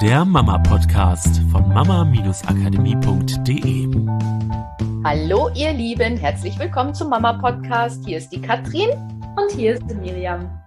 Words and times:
der 0.00 0.24
Mama-Podcast 0.24 1.42
von 1.52 1.68
mama-akademie.de. 1.68 3.86
Hallo 5.04 5.50
ihr 5.54 5.74
Lieben, 5.74 6.16
herzlich 6.16 6.58
willkommen 6.58 6.94
zum 6.94 7.10
Mama-Podcast. 7.10 8.06
Hier 8.06 8.16
ist 8.16 8.30
die 8.30 8.40
Katrin 8.40 8.88
und 9.36 9.52
hier 9.52 9.74
ist 9.74 9.84
Miriam. 9.96 10.58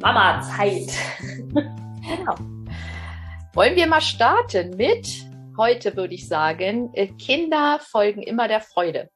Mama-Zeit. 0.00 0.92
genau. 1.52 2.36
Wollen 3.52 3.74
wir 3.74 3.88
mal 3.88 4.00
starten 4.00 4.76
mit, 4.76 5.08
heute 5.56 5.96
würde 5.96 6.14
ich 6.14 6.28
sagen, 6.28 6.94
äh, 6.94 7.08
Kinder 7.08 7.80
folgen 7.80 8.22
immer 8.22 8.46
der 8.46 8.60
Freude. 8.60 9.10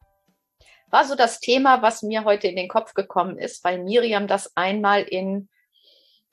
War 0.91 1.05
so 1.05 1.15
das 1.15 1.39
Thema, 1.39 1.83
was 1.83 2.03
mir 2.03 2.25
heute 2.25 2.49
in 2.49 2.57
den 2.57 2.69
Kopf 2.69 2.95
gekommen 2.95 3.39
ist, 3.39 3.63
weil 3.63 3.85
Miriam 3.85 4.27
das 4.27 4.57
einmal 4.57 5.03
in, 5.03 5.49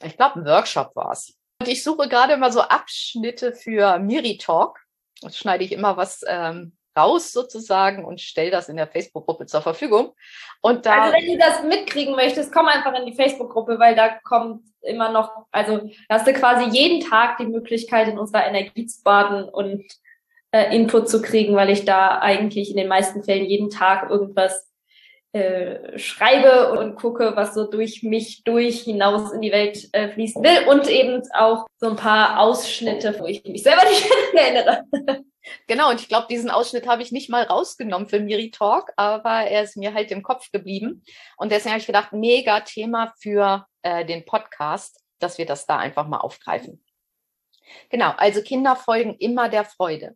ich 0.03 0.17
glaube, 0.17 0.39
ein 0.39 0.47
Workshop 0.47 0.95
war 0.95 1.11
es. 1.11 1.34
Und 1.61 1.67
ich 1.67 1.83
suche 1.83 2.09
gerade 2.09 2.37
mal 2.37 2.51
so 2.51 2.61
Abschnitte 2.61 3.53
für 3.53 3.99
Miri 3.99 4.37
Talk. 4.37 4.79
Da 5.21 5.29
schneide 5.29 5.63
ich 5.63 5.71
immer 5.71 5.97
was 5.97 6.23
ähm, 6.27 6.75
raus 6.97 7.31
sozusagen 7.31 8.05
und 8.05 8.21
stelle 8.21 8.51
das 8.51 8.69
in 8.69 8.77
der 8.77 8.87
Facebook-Gruppe 8.87 9.45
zur 9.45 9.61
Verfügung. 9.61 10.13
Und 10.61 10.85
da, 10.85 11.03
also 11.03 11.15
wenn 11.15 11.27
du 11.27 11.37
das 11.37 11.63
mitkriegen 11.63 12.15
möchtest, 12.15 12.53
komm 12.53 12.67
einfach 12.67 12.93
in 12.93 13.05
die 13.05 13.15
Facebook-Gruppe, 13.15 13.79
weil 13.79 13.95
da 13.95 14.17
kommt 14.23 14.63
immer 14.81 15.11
noch, 15.11 15.45
also 15.51 15.89
hast 16.09 16.27
du 16.27 16.33
quasi 16.33 16.69
jeden 16.69 17.01
Tag 17.07 17.37
die 17.37 17.47
Möglichkeit, 17.47 18.07
in 18.07 18.19
unserer 18.19 18.45
Energie 18.45 18.85
zu 18.85 19.03
baden 19.03 19.49
und 19.49 19.83
äh, 20.51 20.75
Input 20.75 21.09
zu 21.09 21.21
kriegen, 21.21 21.55
weil 21.55 21.69
ich 21.69 21.85
da 21.85 22.19
eigentlich 22.19 22.69
in 22.69 22.77
den 22.77 22.87
meisten 22.87 23.23
Fällen 23.23 23.45
jeden 23.45 23.69
Tag 23.69 24.09
irgendwas 24.09 24.71
äh, 25.35 25.99
schreibe 25.99 26.79
und 26.79 26.95
gucke, 26.95 27.35
was 27.35 27.53
so 27.53 27.69
durch 27.69 28.03
mich 28.03 28.45
durch 28.45 28.83
hinaus 28.83 29.33
in 29.33 29.41
die 29.41 29.51
Welt 29.51 29.89
äh, 29.91 30.07
fließen 30.07 30.41
will 30.41 30.69
und 30.69 30.87
eben 30.87 31.21
auch 31.33 31.67
so 31.77 31.89
ein 31.89 31.97
paar 31.97 32.39
Ausschnitte, 32.39 33.19
wo 33.19 33.25
ich 33.25 33.43
mich 33.43 33.63
selber 33.63 33.83
nicht 33.89 34.09
erinnere. 34.33 34.85
Genau, 35.67 35.89
und 35.89 35.99
ich 35.99 36.07
glaube, 36.07 36.27
diesen 36.29 36.49
Ausschnitt 36.49 36.87
habe 36.87 37.01
ich 37.01 37.11
nicht 37.11 37.29
mal 37.29 37.43
rausgenommen 37.43 38.07
für 38.07 38.21
Miri 38.21 38.49
Talk, 38.49 38.93
aber 38.95 39.41
er 39.41 39.63
ist 39.63 39.75
mir 39.75 39.93
halt 39.93 40.09
im 40.11 40.23
Kopf 40.23 40.51
geblieben. 40.53 41.03
Und 41.35 41.51
deswegen 41.51 41.71
habe 41.71 41.81
ich 41.81 41.87
gedacht, 41.87 42.13
mega 42.13 42.61
Thema 42.61 43.13
für 43.19 43.67
äh, 43.81 44.05
den 44.05 44.23
Podcast, 44.23 45.01
dass 45.19 45.37
wir 45.37 45.45
das 45.45 45.65
da 45.65 45.77
einfach 45.77 46.07
mal 46.07 46.19
aufgreifen. 46.19 46.81
Genau, 47.89 48.11
also 48.15 48.41
Kinder 48.41 48.77
folgen 48.77 49.17
immer 49.19 49.49
der 49.49 49.65
Freude. 49.65 50.15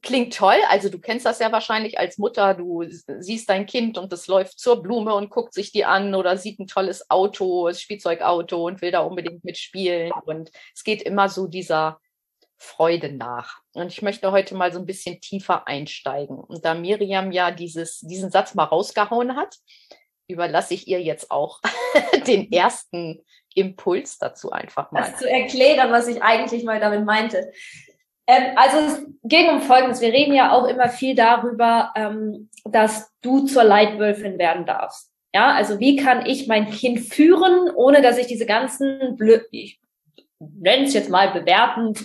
Klingt 0.00 0.34
toll, 0.34 0.56
also 0.68 0.88
du 0.88 0.98
kennst 0.98 1.26
das 1.26 1.38
ja 1.38 1.52
wahrscheinlich 1.52 1.98
als 1.98 2.16
Mutter, 2.16 2.54
du 2.54 2.84
siehst 3.18 3.50
dein 3.50 3.66
Kind 3.66 3.98
und 3.98 4.10
es 4.10 4.26
läuft 4.26 4.58
zur 4.58 4.82
Blume 4.82 5.14
und 5.14 5.28
guckt 5.28 5.52
sich 5.52 5.70
die 5.70 5.84
an 5.84 6.14
oder 6.14 6.38
sieht 6.38 6.58
ein 6.58 6.66
tolles 6.66 7.10
Auto, 7.10 7.68
das 7.68 7.82
Spielzeugauto 7.82 8.66
und 8.66 8.80
will 8.80 8.90
da 8.90 9.00
unbedingt 9.00 9.44
mitspielen 9.44 10.12
und 10.24 10.50
es 10.74 10.82
geht 10.82 11.02
immer 11.02 11.28
so 11.28 11.46
dieser 11.46 12.00
Freude 12.56 13.12
nach. 13.12 13.60
Und 13.74 13.88
ich 13.88 14.00
möchte 14.00 14.32
heute 14.32 14.54
mal 14.54 14.72
so 14.72 14.78
ein 14.78 14.86
bisschen 14.86 15.20
tiefer 15.20 15.68
einsteigen. 15.68 16.38
Und 16.38 16.64
da 16.64 16.72
Miriam 16.72 17.30
ja 17.30 17.50
dieses, 17.50 18.00
diesen 18.00 18.30
Satz 18.30 18.54
mal 18.54 18.64
rausgehauen 18.64 19.36
hat, 19.36 19.56
überlasse 20.26 20.74
ich 20.74 20.88
ihr 20.88 21.02
jetzt 21.02 21.30
auch 21.30 21.60
den 22.26 22.50
ersten 22.50 23.22
Impuls 23.54 24.18
dazu 24.18 24.50
einfach 24.52 24.90
mal. 24.90 25.02
Das 25.02 25.18
zu 25.18 25.30
erklären, 25.30 25.90
was 25.92 26.08
ich 26.08 26.22
eigentlich 26.22 26.64
mal 26.64 26.80
damit 26.80 27.04
meinte. 27.04 27.52
Ähm, 28.26 28.56
also 28.56 28.78
es 28.78 29.06
ging 29.24 29.48
um 29.48 29.62
Folgendes. 29.62 30.00
Wir 30.00 30.12
reden 30.12 30.34
ja 30.34 30.52
auch 30.52 30.66
immer 30.66 30.88
viel 30.88 31.14
darüber, 31.14 31.92
ähm, 31.96 32.50
dass 32.64 33.12
du 33.22 33.46
zur 33.46 33.64
Leitwölfin 33.64 34.38
werden 34.38 34.66
darfst. 34.66 35.10
Ja, 35.34 35.52
also 35.52 35.80
wie 35.80 35.96
kann 35.96 36.24
ich 36.24 36.48
mein 36.48 36.70
Kind 36.70 37.00
führen, 37.00 37.70
ohne 37.74 38.00
dass 38.00 38.18
ich 38.18 38.26
diese 38.26 38.46
ganzen, 38.46 39.16
blöd, 39.16 39.42
ich 39.50 39.78
nenne 40.38 40.84
es 40.84 40.94
jetzt 40.94 41.10
mal 41.10 41.30
bewertend, 41.30 42.04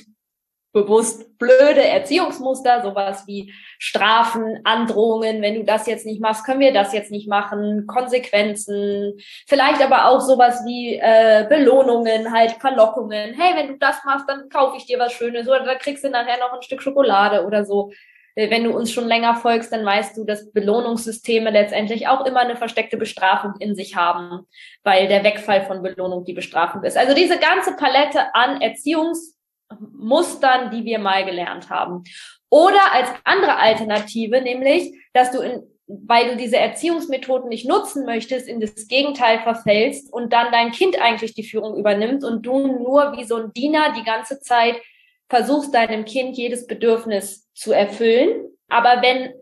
bewusst 0.73 1.37
blöde 1.37 1.83
Erziehungsmuster, 1.83 2.81
sowas 2.81 3.27
wie 3.27 3.53
Strafen, 3.77 4.59
Androhungen, 4.63 5.41
wenn 5.41 5.55
du 5.55 5.63
das 5.63 5.85
jetzt 5.85 6.05
nicht 6.05 6.21
machst, 6.21 6.45
können 6.45 6.59
wir 6.59 6.73
das 6.73 6.93
jetzt 6.93 7.11
nicht 7.11 7.27
machen, 7.27 7.87
Konsequenzen, 7.87 9.13
vielleicht 9.47 9.81
aber 9.81 10.07
auch 10.07 10.21
sowas 10.21 10.61
wie 10.65 10.95
äh, 10.95 11.45
Belohnungen, 11.49 12.31
halt 12.31 12.51
Verlockungen. 12.53 13.33
Hey, 13.33 13.55
wenn 13.55 13.67
du 13.67 13.77
das 13.77 14.03
machst, 14.05 14.29
dann 14.29 14.49
kaufe 14.49 14.77
ich 14.77 14.85
dir 14.85 14.99
was 14.99 15.11
Schönes 15.13 15.47
oder 15.47 15.63
dann 15.63 15.77
kriegst 15.77 16.03
du 16.03 16.09
nachher 16.09 16.39
noch 16.39 16.53
ein 16.53 16.61
Stück 16.61 16.81
Schokolade 16.81 17.45
oder 17.45 17.65
so. 17.65 17.91
Äh, 18.35 18.49
wenn 18.49 18.63
du 18.63 18.71
uns 18.71 18.91
schon 18.91 19.07
länger 19.07 19.35
folgst, 19.35 19.73
dann 19.73 19.85
weißt 19.85 20.17
du, 20.17 20.23
dass 20.23 20.51
Belohnungssysteme 20.51 21.49
letztendlich 21.49 22.07
auch 22.07 22.25
immer 22.25 22.39
eine 22.39 22.55
versteckte 22.55 22.97
Bestrafung 22.97 23.53
in 23.59 23.75
sich 23.75 23.95
haben, 23.95 24.47
weil 24.83 25.07
der 25.07 25.23
Wegfall 25.23 25.63
von 25.63 25.81
Belohnung 25.81 26.23
die 26.23 26.33
Bestrafung 26.33 26.83
ist. 26.83 26.97
Also 26.97 27.13
diese 27.13 27.39
ganze 27.39 27.75
Palette 27.75 28.33
an 28.33 28.61
Erziehungs 28.61 29.37
Mustern, 29.79 30.71
die 30.71 30.85
wir 30.85 30.99
mal 30.99 31.25
gelernt 31.25 31.69
haben. 31.69 32.03
Oder 32.49 32.91
als 32.91 33.09
andere 33.23 33.57
Alternative, 33.57 34.41
nämlich, 34.41 34.93
dass 35.13 35.31
du 35.31 35.39
in, 35.39 35.63
weil 35.87 36.29
du 36.29 36.35
diese 36.37 36.57
Erziehungsmethoden 36.57 37.49
nicht 37.49 37.67
nutzen 37.67 38.05
möchtest, 38.05 38.47
in 38.47 38.59
das 38.59 38.87
Gegenteil 38.87 39.39
verfällst 39.39 40.11
und 40.11 40.31
dann 40.33 40.51
dein 40.51 40.71
Kind 40.71 41.01
eigentlich 41.01 41.33
die 41.33 41.43
Führung 41.43 41.77
übernimmt 41.77 42.23
und 42.23 42.45
du 42.45 42.67
nur 42.67 43.17
wie 43.17 43.23
so 43.23 43.35
ein 43.35 43.53
Diener 43.53 43.93
die 43.97 44.03
ganze 44.03 44.39
Zeit 44.39 44.75
versuchst, 45.29 45.73
deinem 45.73 46.05
Kind 46.05 46.37
jedes 46.37 46.67
Bedürfnis 46.67 47.49
zu 47.53 47.71
erfüllen. 47.71 48.49
Aber 48.67 49.01
wenn 49.01 49.33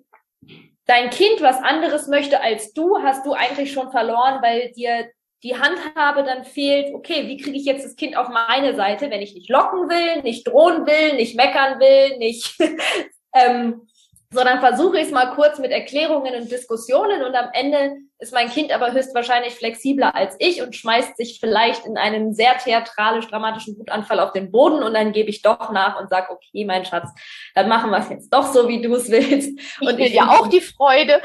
dein 0.85 1.09
Kind 1.09 1.41
was 1.41 1.57
anderes 1.57 2.07
möchte 2.07 2.41
als 2.41 2.73
du, 2.73 2.97
hast 3.01 3.25
du 3.25 3.34
eigentlich 3.34 3.72
schon 3.72 3.91
verloren, 3.91 4.41
weil 4.41 4.72
dir 4.72 5.09
die 5.44 5.58
Handhabe 5.58 6.24
dann 6.24 6.44
fehlt, 6.44 6.94
okay, 6.94 7.28
wie 7.28 7.38
kriege 7.38 7.58
ich 7.58 7.66
jetzt 7.66 7.86
das 7.86 7.96
Kind 7.96 8.18
auf 8.18 8.28
meine 8.30 8.76
Seite, 8.76 9.10
wenn 9.10 9.22
ich 9.22 9.34
nicht 9.34 9.50
locken 9.50 9.90
will, 9.90 10.22
nicht 10.24 10.48
drohen 10.48 10.86
will, 10.86 11.16
nicht 11.16 11.36
meckern 11.36 11.80
will, 11.80 12.18
nicht, 12.18 12.58
ähm, 13.34 13.88
sondern 14.32 14.60
versuche 14.60 14.98
ich 15.00 15.06
es 15.06 15.12
mal 15.12 15.34
kurz 15.34 15.58
mit 15.58 15.72
Erklärungen 15.72 16.36
und 16.36 16.52
Diskussionen 16.52 17.24
und 17.24 17.36
am 17.36 17.50
Ende 17.54 17.98
ist 18.20 18.34
mein 18.34 18.50
Kind 18.50 18.72
aber 18.72 18.92
höchstwahrscheinlich 18.92 19.54
flexibler 19.56 20.14
als 20.14 20.36
ich 20.40 20.62
und 20.62 20.76
schmeißt 20.76 21.16
sich 21.16 21.40
vielleicht 21.40 21.86
in 21.86 21.98
einem 21.98 22.34
sehr 22.34 22.58
theatralisch 22.58 23.28
dramatischen 23.28 23.80
Wutanfall 23.80 24.20
auf 24.20 24.34
den 24.34 24.52
Boden 24.52 24.84
und 24.84 24.94
dann 24.94 25.14
gebe 25.14 25.30
ich 25.30 25.42
doch 25.42 25.72
nach 25.72 26.00
und 26.00 26.10
sage, 26.10 26.28
okay, 26.32 26.66
mein 26.66 26.86
Schatz, 26.86 27.10
dann 27.56 27.70
machen 27.70 27.90
wir 27.90 27.98
es 27.98 28.10
jetzt 28.10 28.30
doch 28.32 28.54
so, 28.54 28.68
wie 28.68 28.82
du 28.82 28.94
es 28.94 29.10
willst. 29.10 29.58
Ich 29.58 29.88
und 29.88 29.98
ich 29.98 30.06
will 30.06 30.14
ja 30.14 30.28
auch 30.28 30.48
die 30.48 30.62
Freude. 30.62 31.22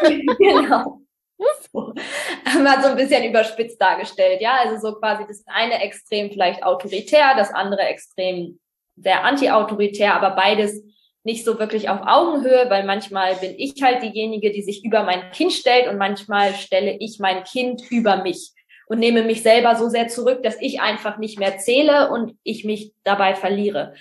genau. 0.38 1.02
Mal 2.62 2.82
so 2.82 2.88
ein 2.88 2.96
bisschen 2.96 3.24
überspitzt 3.24 3.80
dargestellt, 3.80 4.40
ja. 4.40 4.58
Also 4.64 4.88
so 4.88 4.98
quasi 4.98 5.24
das 5.26 5.44
eine 5.46 5.82
Extrem 5.82 6.30
vielleicht 6.30 6.62
autoritär, 6.62 7.34
das 7.36 7.52
andere 7.52 7.82
Extrem 7.82 8.58
sehr 8.96 9.24
anti-autoritär, 9.24 10.14
aber 10.14 10.30
beides 10.34 10.82
nicht 11.24 11.44
so 11.44 11.58
wirklich 11.58 11.88
auf 11.88 12.00
Augenhöhe, 12.06 12.70
weil 12.70 12.84
manchmal 12.84 13.36
bin 13.36 13.54
ich 13.58 13.82
halt 13.82 14.02
diejenige, 14.02 14.50
die 14.50 14.62
sich 14.62 14.84
über 14.84 15.02
mein 15.02 15.30
Kind 15.30 15.52
stellt 15.52 15.86
und 15.88 15.98
manchmal 15.98 16.54
stelle 16.54 16.96
ich 16.98 17.18
mein 17.18 17.44
Kind 17.44 17.82
über 17.90 18.22
mich 18.22 18.52
und 18.86 18.98
nehme 18.98 19.22
mich 19.22 19.42
selber 19.42 19.76
so 19.76 19.88
sehr 19.88 20.08
zurück, 20.08 20.42
dass 20.42 20.56
ich 20.60 20.80
einfach 20.80 21.18
nicht 21.18 21.38
mehr 21.38 21.58
zähle 21.58 22.10
und 22.10 22.36
ich 22.42 22.64
mich 22.64 22.92
dabei 23.04 23.34
verliere. 23.34 23.94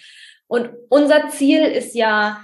Und 0.47 0.69
unser 0.89 1.27
Ziel 1.29 1.63
ist 1.63 1.93
ja, 1.93 2.39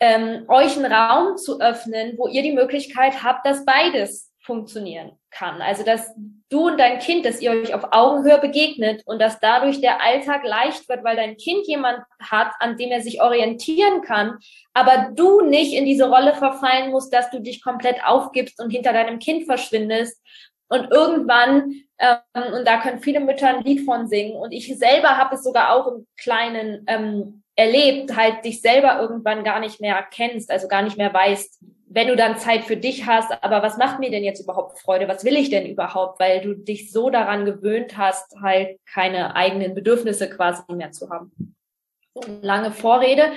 ähm, 0.00 0.44
euch 0.48 0.76
einen 0.76 0.92
Raum 0.92 1.36
zu 1.36 1.60
öffnen, 1.60 2.14
wo 2.16 2.28
ihr 2.28 2.42
die 2.42 2.52
Möglichkeit 2.52 3.22
habt, 3.22 3.46
dass 3.46 3.64
beides 3.64 4.32
funktionieren 4.44 5.12
kann. 5.30 5.62
Also 5.62 5.84
dass 5.84 6.12
du 6.50 6.68
und 6.68 6.78
dein 6.78 6.98
Kind, 6.98 7.24
dass 7.24 7.40
ihr 7.40 7.50
euch 7.50 7.74
auf 7.74 7.88
Augenhöhe 7.92 8.38
begegnet 8.38 9.02
und 9.06 9.18
dass 9.20 9.40
dadurch 9.40 9.80
der 9.80 10.02
Alltag 10.02 10.44
leicht 10.44 10.88
wird, 10.88 11.02
weil 11.02 11.16
dein 11.16 11.36
Kind 11.36 11.66
jemand 11.66 12.00
hat, 12.20 12.52
an 12.60 12.76
dem 12.76 12.90
er 12.90 13.00
sich 13.00 13.22
orientieren 13.22 14.02
kann, 14.02 14.38
aber 14.74 15.10
du 15.14 15.40
nicht 15.40 15.72
in 15.72 15.86
diese 15.86 16.08
Rolle 16.08 16.34
verfallen 16.34 16.90
musst, 16.90 17.12
dass 17.12 17.30
du 17.30 17.40
dich 17.40 17.62
komplett 17.62 18.04
aufgibst 18.04 18.60
und 18.60 18.70
hinter 18.70 18.92
deinem 18.92 19.18
Kind 19.18 19.46
verschwindest. 19.46 20.20
Und 20.68 20.90
irgendwann, 20.90 21.72
ähm, 21.98 22.52
und 22.54 22.66
da 22.66 22.80
können 22.80 23.00
viele 23.00 23.20
Mütter 23.20 23.48
ein 23.48 23.62
Lied 23.62 23.84
von 23.84 24.08
singen, 24.08 24.36
und 24.36 24.52
ich 24.52 24.76
selber 24.76 25.16
habe 25.16 25.36
es 25.36 25.44
sogar 25.44 25.72
auch 25.72 25.86
im 25.86 26.06
Kleinen 26.16 26.84
ähm, 26.86 27.43
erlebt, 27.56 28.16
halt 28.16 28.44
dich 28.44 28.60
selber 28.60 29.00
irgendwann 29.00 29.44
gar 29.44 29.60
nicht 29.60 29.80
mehr 29.80 30.04
kennst, 30.10 30.50
also 30.50 30.68
gar 30.68 30.82
nicht 30.82 30.98
mehr 30.98 31.12
weißt, 31.12 31.60
wenn 31.94 32.08
du 32.08 32.16
dann 32.16 32.38
Zeit 32.38 32.64
für 32.64 32.76
dich 32.76 33.06
hast, 33.06 33.30
aber 33.44 33.62
was 33.62 33.78
macht 33.78 34.00
mir 34.00 34.10
denn 34.10 34.24
jetzt 34.24 34.40
überhaupt 34.40 34.80
Freude? 34.80 35.06
Was 35.06 35.24
will 35.24 35.36
ich 35.36 35.50
denn 35.50 35.64
überhaupt? 35.64 36.18
Weil 36.18 36.40
du 36.40 36.54
dich 36.54 36.90
so 36.90 37.08
daran 37.08 37.44
gewöhnt 37.44 37.96
hast, 37.96 38.34
halt 38.42 38.80
keine 38.84 39.36
eigenen 39.36 39.74
Bedürfnisse 39.74 40.28
quasi 40.28 40.62
mehr 40.72 40.90
zu 40.90 41.08
haben. 41.10 41.54
Lange 42.42 42.72
Vorrede. 42.72 43.30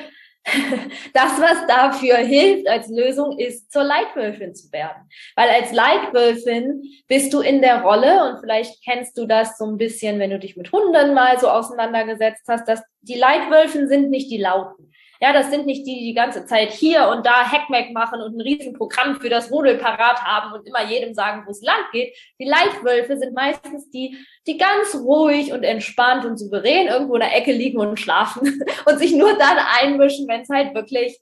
Das, 1.13 1.39
was 1.41 1.67
dafür 1.67 2.17
hilft 2.17 2.67
als 2.67 2.87
Lösung, 2.89 3.37
ist 3.37 3.71
zur 3.71 3.83
Leitwölfin 3.83 4.55
zu 4.55 4.71
werden. 4.71 5.09
Weil 5.35 5.49
als 5.49 5.71
Leitwölfin 5.71 6.83
bist 7.07 7.33
du 7.33 7.41
in 7.41 7.61
der 7.61 7.81
Rolle 7.81 8.29
und 8.29 8.39
vielleicht 8.39 8.83
kennst 8.83 9.17
du 9.17 9.25
das 9.25 9.57
so 9.57 9.65
ein 9.65 9.77
bisschen, 9.77 10.19
wenn 10.19 10.29
du 10.29 10.39
dich 10.39 10.55
mit 10.55 10.71
Hunden 10.71 11.13
mal 11.13 11.39
so 11.39 11.49
auseinandergesetzt 11.49 12.43
hast, 12.47 12.67
dass 12.67 12.81
die 13.01 13.17
Leitwölfen 13.17 13.87
sind 13.87 14.09
nicht 14.09 14.31
die 14.31 14.37
Lauten. 14.37 14.91
Ja, 15.21 15.33
das 15.33 15.49
sind 15.49 15.65
nicht 15.65 15.85
die, 15.87 15.95
die 15.99 16.05
die 16.07 16.13
ganze 16.13 16.45
Zeit 16.45 16.71
hier 16.71 17.07
und 17.09 17.25
da 17.25 17.51
Hackmack 17.51 17.91
machen 17.91 18.21
und 18.21 18.37
ein 18.37 18.41
Riesenprogramm 18.41 19.19
für 19.19 19.29
das 19.29 19.51
Rudel 19.51 19.77
parat 19.77 20.23
haben 20.23 20.53
und 20.53 20.67
immer 20.67 20.83
jedem 20.83 21.13
sagen, 21.13 21.43
wo 21.45 21.51
es 21.51 21.61
lang 21.61 21.79
geht. 21.91 22.15
Die 22.39 22.45
Leitwölfe 22.45 23.17
sind 23.17 23.33
meistens 23.33 23.89
die, 23.89 24.17
die 24.45 24.57
ganz 24.57 24.95
ruhig 24.95 25.53
und 25.53 25.63
entspannt 25.63 26.25
und 26.25 26.37
souverän 26.37 26.87
irgendwo 26.87 27.15
in 27.15 27.21
der 27.21 27.35
Ecke 27.35 27.51
liegen 27.51 27.79
und 27.79 27.99
schlafen 27.99 28.63
und 28.85 28.99
sich 28.99 29.13
nur 29.13 29.37
dann 29.37 29.57
einmischen, 29.81 30.27
wenn 30.27 30.41
es 30.41 30.49
halt 30.49 30.75
wirklich 30.75 31.19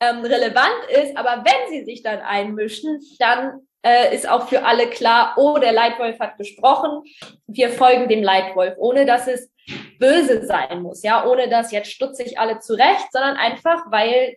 ähm, 0.00 0.20
relevant 0.20 0.84
ist. 1.02 1.16
Aber 1.16 1.44
wenn 1.44 1.70
sie 1.70 1.84
sich 1.84 2.02
dann 2.02 2.20
einmischen, 2.20 3.00
dann 3.18 3.60
äh, 3.82 4.14
ist 4.14 4.28
auch 4.28 4.48
für 4.48 4.64
alle 4.64 4.88
klar, 4.88 5.34
oh, 5.36 5.58
der 5.58 5.72
Leitwolf 5.72 6.18
hat 6.18 6.38
gesprochen, 6.38 7.02
wir 7.46 7.70
folgen 7.70 8.08
dem 8.08 8.22
Leitwolf, 8.22 8.74
ohne 8.78 9.06
dass 9.06 9.28
es 9.28 9.50
böse 9.98 10.46
sein 10.46 10.82
muss, 10.82 11.02
ja, 11.02 11.26
ohne 11.26 11.48
dass 11.48 11.72
jetzt 11.72 11.90
stutze 11.90 12.22
ich 12.22 12.38
alle 12.38 12.60
zurecht, 12.60 13.12
sondern 13.12 13.36
einfach, 13.36 13.90
weil 13.90 14.36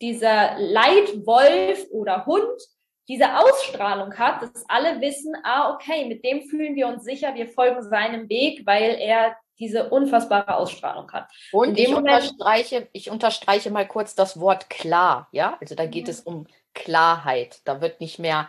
dieser 0.00 0.58
Leitwolf 0.58 1.86
oder 1.90 2.26
Hund 2.26 2.60
diese 3.08 3.38
Ausstrahlung 3.38 4.16
hat, 4.18 4.42
dass 4.42 4.68
alle 4.68 5.00
wissen, 5.00 5.34
ah, 5.42 5.72
okay, 5.72 6.04
mit 6.04 6.24
dem 6.24 6.42
fühlen 6.42 6.74
wir 6.74 6.86
uns 6.88 7.04
sicher, 7.04 7.34
wir 7.34 7.48
folgen 7.48 7.82
seinem 7.82 8.28
Weg, 8.28 8.66
weil 8.66 8.96
er 9.00 9.36
diese 9.58 9.88
unfassbare 9.88 10.56
Ausstrahlung 10.56 11.10
hat. 11.10 11.30
Und 11.52 11.78
ich 11.78 11.92
unterstreiche, 11.92 12.88
ich 12.92 13.10
unterstreiche 13.10 13.70
mal 13.70 13.88
kurz 13.88 14.14
das 14.14 14.38
Wort 14.38 14.70
klar, 14.70 15.28
ja? 15.32 15.56
Also 15.60 15.74
da 15.74 15.86
geht 15.86 16.04
mhm. 16.04 16.10
es 16.10 16.20
um 16.20 16.46
Klarheit. 16.74 17.60
Da 17.64 17.80
wird 17.80 18.00
nicht 18.00 18.18
mehr, 18.18 18.48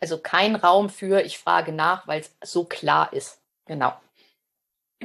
also 0.00 0.18
kein 0.18 0.56
Raum 0.56 0.88
für, 0.88 1.20
ich 1.20 1.38
frage 1.38 1.72
nach, 1.72 2.08
weil 2.08 2.20
es 2.20 2.34
so 2.42 2.64
klar 2.64 3.12
ist. 3.12 3.40
Genau. 3.66 3.92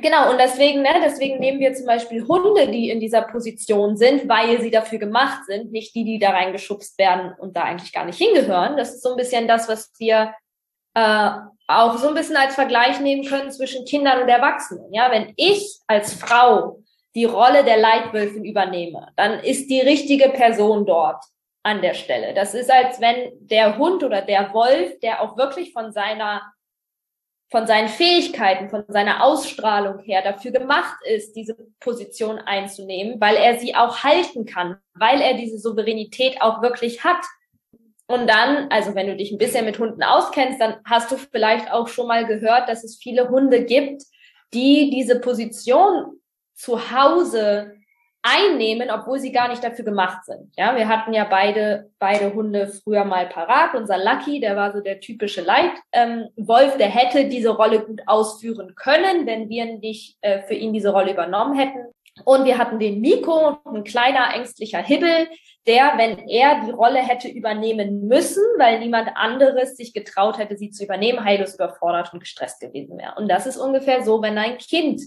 Genau, 0.02 0.32
und 0.32 0.38
deswegen, 0.40 0.82
ne, 0.82 1.02
deswegen 1.04 1.40
nehmen 1.40 1.60
wir 1.60 1.74
zum 1.74 1.86
Beispiel 1.86 2.26
Hunde, 2.28 2.68
die 2.70 2.90
in 2.90 3.00
dieser 3.00 3.24
Position 3.24 3.98
sind, 3.98 4.28
weil 4.30 4.62
sie 4.62 4.72
dafür 4.72 5.00
gemacht 5.00 5.46
sind, 5.46 5.72
nicht 5.72 5.96
die, 5.96 6.04
die 6.04 6.20
da 6.20 6.32
reingeschubst 6.32 6.98
werden 6.98 7.34
und 7.40 7.56
da 7.56 7.64
eigentlich 7.64 7.94
gar 7.94 8.06
nicht 8.06 8.18
hingehören. 8.18 8.78
Das 8.78 8.94
ist 8.94 9.04
so 9.04 9.12
ein 9.12 9.18
bisschen 9.18 9.48
das, 9.48 9.68
was 9.68 9.92
wir 9.98 10.34
äh, 10.94 11.30
auch 11.68 11.98
so 11.98 12.10
ein 12.10 12.14
bisschen 12.14 12.38
als 12.38 12.56
Vergleich 12.56 13.00
nehmen 13.00 13.26
können 13.26 13.52
zwischen 13.52 13.86
Kindern 13.86 14.22
und 14.22 14.30
Erwachsenen. 14.30 14.94
Ja, 14.94 15.12
wenn 15.12 15.34
ich 15.36 15.80
als 15.88 16.14
Frau 16.14 16.80
die 17.16 17.26
Rolle 17.26 17.64
der 17.64 17.78
Leitwölfin 17.78 18.46
übernehme, 18.46 19.12
dann 19.16 19.40
ist 19.40 19.70
die 19.70 19.82
richtige 19.82 20.30
Person 20.30 20.86
dort 20.86 21.24
an 21.64 21.82
der 21.82 21.94
Stelle. 21.94 22.34
Das 22.34 22.54
ist, 22.54 22.72
als 22.72 23.02
wenn 23.02 23.32
der 23.40 23.78
Hund 23.78 24.04
oder 24.04 24.22
der 24.22 24.54
Wolf, 24.54 25.00
der 25.02 25.22
auch 25.22 25.38
wirklich 25.38 25.74
von 25.74 25.92
seiner 25.92 26.42
von 27.50 27.66
seinen 27.66 27.88
Fähigkeiten, 27.88 28.70
von 28.70 28.84
seiner 28.88 29.24
Ausstrahlung 29.24 30.00
her 30.00 30.22
dafür 30.22 30.52
gemacht 30.52 30.98
ist, 31.06 31.34
diese 31.36 31.56
Position 31.80 32.40
einzunehmen, 32.40 33.22
weil 33.22 33.36
er 33.36 33.58
sie 33.58 33.74
auch 33.74 34.04
halten 34.04 34.46
kann, 34.46 34.78
weil 34.94 35.22
er 35.22 35.36
diese 35.36 35.58
Souveränität 35.58 36.42
auch 36.42 36.62
wirklich 36.62 37.04
hat. 37.06 37.24
Und 38.06 38.28
dann, 38.28 38.70
also 38.70 38.96
wenn 38.96 39.08
du 39.08 39.16
dich 39.16 39.32
ein 39.32 39.38
bisschen 39.38 39.66
mit 39.66 39.80
Hunden 39.80 40.04
auskennst, 40.04 40.60
dann 40.60 40.78
hast 40.86 41.12
du 41.12 41.18
vielleicht 41.18 41.72
auch 41.72 41.88
schon 41.88 42.08
mal 42.08 42.26
gehört, 42.26 42.68
dass 42.68 42.84
es 42.84 42.98
viele 42.98 43.30
Hunde 43.30 43.64
gibt, 43.64 44.04
die 44.54 44.90
diese 44.90 45.20
Position 45.20 46.20
zu 46.54 46.92
Hause 46.92 47.77
einnehmen, 48.24 48.90
obwohl 48.92 49.20
sie 49.20 49.32
gar 49.32 49.48
nicht 49.48 49.64
dafür 49.64 49.86
gemacht 49.86 50.26
sind. 50.26 50.54
Ja, 50.58 50.76
wir 50.76 50.88
hatten 50.88 51.14
ja 51.14 51.24
beide, 51.24 51.92
beide 52.00 52.34
Hunde 52.34 52.68
früher 52.68 53.06
mal 53.06 53.28
parat. 53.28 53.76
Unser 53.76 53.98
Lucky, 53.98 54.40
der 54.40 54.56
war 54.56 54.74
so 54.74 54.82
der 54.82 55.00
typische 55.00 55.42
Leitwolf, 55.42 56.74
ähm, 56.74 56.78
der 56.78 56.90
hätte 56.90 57.26
diese 57.30 57.50
Rolle 57.50 57.82
gut 57.82 58.02
ausführen 58.06 58.76
können, 58.76 59.26
wenn 59.26 59.50
wir 59.50 59.78
nicht 59.78 60.18
äh, 60.22 60.42
für 60.42 60.56
ihn 60.56 60.74
diese 60.74 60.92
Rolle 60.92 61.14
übernommen 61.14 61.58
hätten. 61.58 61.80
Und 62.26 62.46
wir 62.46 62.58
hatten 62.58 62.80
den 62.80 63.00
Miko, 63.00 63.58
ein 63.66 63.84
kleiner 63.84 64.34
ängstlicher 64.34 64.80
Hibbel, 64.80 65.28
der, 65.68 65.94
wenn 65.98 66.28
er 66.28 66.62
die 66.66 66.72
Rolle 66.72 67.00
hätte 67.00 67.28
übernehmen 67.28 68.08
müssen, 68.08 68.44
weil 68.58 68.80
niemand 68.80 69.10
anderes 69.16 69.76
sich 69.76 69.94
getraut 69.94 70.38
hätte, 70.38 70.58
sie 70.58 70.72
zu 70.72 70.86
übernehmen, 70.86 71.24
heillos 71.24 71.56
überfordert 71.56 72.12
und 72.14 72.22
gestresst 72.22 72.62
gewesen 72.62 72.98
wäre. 72.98 73.16
Und 73.18 73.28
das 73.28 73.46
ist 73.46 73.58
ungefähr 73.58 74.04
so, 74.04 74.22
wenn 74.22 74.38
ein 74.38 74.58
Kind 74.58 75.02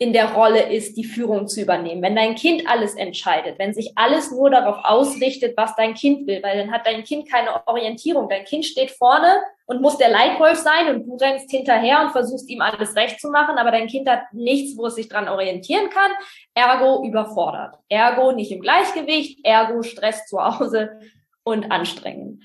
in 0.00 0.12
der 0.12 0.32
Rolle 0.32 0.72
ist, 0.72 0.96
die 0.96 1.04
Führung 1.04 1.48
zu 1.48 1.60
übernehmen. 1.60 2.02
Wenn 2.02 2.14
dein 2.14 2.36
Kind 2.36 2.68
alles 2.68 2.94
entscheidet, 2.94 3.58
wenn 3.58 3.74
sich 3.74 3.92
alles 3.96 4.30
nur 4.30 4.48
darauf 4.48 4.84
ausrichtet, 4.84 5.56
was 5.56 5.74
dein 5.74 5.94
Kind 5.94 6.28
will, 6.28 6.40
weil 6.40 6.56
dann 6.56 6.70
hat 6.70 6.86
dein 6.86 7.02
Kind 7.02 7.28
keine 7.28 7.66
Orientierung. 7.66 8.28
Dein 8.28 8.44
Kind 8.44 8.64
steht 8.64 8.92
vorne 8.92 9.42
und 9.66 9.82
muss 9.82 9.98
der 9.98 10.08
Leitwolf 10.08 10.58
sein 10.58 10.94
und 10.94 11.06
du 11.06 11.16
rennst 11.16 11.50
hinterher 11.50 12.00
und 12.00 12.12
versuchst 12.12 12.48
ihm 12.48 12.60
alles 12.60 12.94
recht 12.94 13.20
zu 13.20 13.30
machen, 13.30 13.58
aber 13.58 13.72
dein 13.72 13.88
Kind 13.88 14.08
hat 14.08 14.32
nichts, 14.32 14.78
wo 14.78 14.86
es 14.86 14.94
sich 14.94 15.08
dran 15.08 15.28
orientieren 15.28 15.90
kann. 15.90 16.12
Ergo 16.54 17.04
überfordert. 17.04 17.74
Ergo 17.88 18.30
nicht 18.30 18.52
im 18.52 18.60
Gleichgewicht. 18.60 19.40
Ergo 19.44 19.82
Stress 19.82 20.26
zu 20.26 20.38
Hause 20.38 21.00
und 21.42 21.72
anstrengend. 21.72 22.44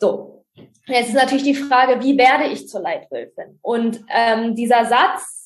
So. 0.00 0.46
Jetzt 0.86 1.10
ist 1.10 1.14
natürlich 1.14 1.44
die 1.44 1.54
Frage, 1.54 2.02
wie 2.02 2.16
werde 2.16 2.46
ich 2.46 2.66
zur 2.68 2.80
Leitwölfin? 2.80 3.58
Und 3.60 4.00
ähm, 4.08 4.56
dieser 4.56 4.86
Satz, 4.86 5.37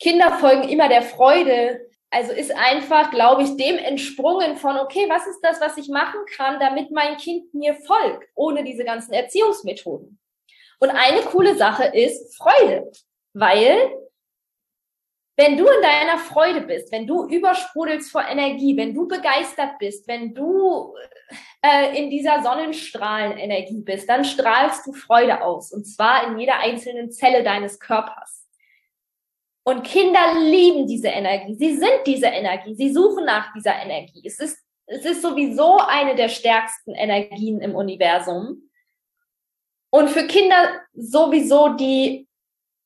Kinder 0.00 0.32
folgen 0.38 0.68
immer 0.68 0.88
der 0.88 1.02
Freude. 1.02 1.80
Also 2.10 2.32
ist 2.32 2.54
einfach, 2.56 3.10
glaube 3.10 3.42
ich, 3.42 3.56
dem 3.56 3.76
entsprungen 3.76 4.56
von, 4.56 4.78
okay, 4.78 5.06
was 5.08 5.26
ist 5.26 5.40
das, 5.42 5.60
was 5.60 5.76
ich 5.76 5.88
machen 5.88 6.20
kann, 6.34 6.58
damit 6.58 6.90
mein 6.90 7.18
Kind 7.18 7.52
mir 7.52 7.74
folgt, 7.74 8.28
ohne 8.34 8.64
diese 8.64 8.84
ganzen 8.84 9.12
Erziehungsmethoden. 9.12 10.18
Und 10.80 10.90
eine 10.90 11.20
coole 11.22 11.54
Sache 11.56 11.84
ist 11.84 12.36
Freude, 12.36 12.90
weil 13.34 13.92
wenn 15.36 15.56
du 15.56 15.64
in 15.66 15.82
deiner 15.82 16.18
Freude 16.18 16.62
bist, 16.62 16.90
wenn 16.90 17.06
du 17.06 17.28
übersprudelst 17.28 18.10
vor 18.10 18.24
Energie, 18.26 18.76
wenn 18.76 18.92
du 18.92 19.06
begeistert 19.06 19.78
bist, 19.78 20.08
wenn 20.08 20.34
du 20.34 20.94
äh, 21.62 21.96
in 21.96 22.10
dieser 22.10 22.42
Sonnenstrahlenenergie 22.42 23.82
bist, 23.82 24.08
dann 24.08 24.24
strahlst 24.24 24.84
du 24.86 24.92
Freude 24.92 25.42
aus. 25.42 25.72
Und 25.72 25.84
zwar 25.84 26.26
in 26.26 26.38
jeder 26.40 26.58
einzelnen 26.58 27.12
Zelle 27.12 27.44
deines 27.44 27.78
Körpers. 27.78 28.37
Und 29.68 29.82
Kinder 29.82 30.32
lieben 30.40 30.86
diese 30.86 31.08
Energie. 31.08 31.54
Sie 31.54 31.76
sind 31.76 32.00
diese 32.06 32.28
Energie. 32.28 32.74
Sie 32.74 32.90
suchen 32.90 33.26
nach 33.26 33.52
dieser 33.52 33.74
Energie. 33.74 34.22
Es 34.24 34.38
ist, 34.38 34.64
es 34.86 35.04
ist 35.04 35.20
sowieso 35.20 35.76
eine 35.76 36.14
der 36.14 36.30
stärksten 36.30 36.94
Energien 36.94 37.60
im 37.60 37.74
Universum. 37.74 38.70
Und 39.90 40.08
für 40.08 40.26
Kinder 40.26 40.80
sowieso 40.94 41.74
die, 41.74 42.26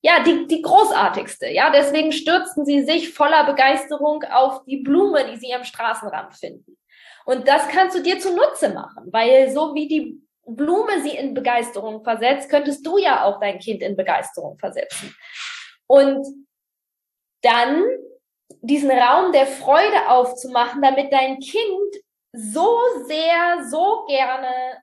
ja, 0.03 0.25
die, 0.25 0.49
die 0.49 0.61
großartigste. 0.61 1.51
Ja, 1.51 1.71
deswegen 1.71 2.11
stürzen 2.11 2.65
sie 2.65 2.83
sich 2.83 3.15
voller 3.15 3.45
Begeisterung 3.45 4.25
auf 4.25 4.65
die 4.65 4.79
Blume, 4.79 5.31
die 5.31 5.37
sie 5.37 5.55
am 5.55 5.63
Straßenrand 5.63 6.35
finden. 6.35 6.77
Und 7.25 7.47
das 7.47 7.69
kannst 7.69 7.97
du 7.97 8.03
dir 8.03 8.19
zunutze 8.19 8.71
machen, 8.71 9.07
weil 9.13 9.53
so 9.53 9.73
wie 9.77 9.87
die 9.87 10.21
Blume 10.47 11.01
sie 11.01 11.17
in 11.17 11.33
Begeisterung 11.33 12.03
versetzt, 12.03 12.51
könntest 12.51 12.85
du 12.85 12.99
ja 12.99 13.23
auch 13.23 13.39
dein 13.39 13.61
Kind 13.61 13.83
in 13.83 13.95
Begeisterung 13.95 14.59
versetzen. 14.59 15.15
Und 15.87 16.27
dann 17.43 17.85
diesen 18.61 18.91
Raum 18.91 19.33
der 19.33 19.47
Freude 19.47 20.09
aufzumachen, 20.09 20.83
damit 20.83 21.13
dein 21.13 21.39
Kind 21.41 21.97
so 22.33 22.79
sehr, 23.07 23.65
so 23.69 24.05
gerne 24.07 24.83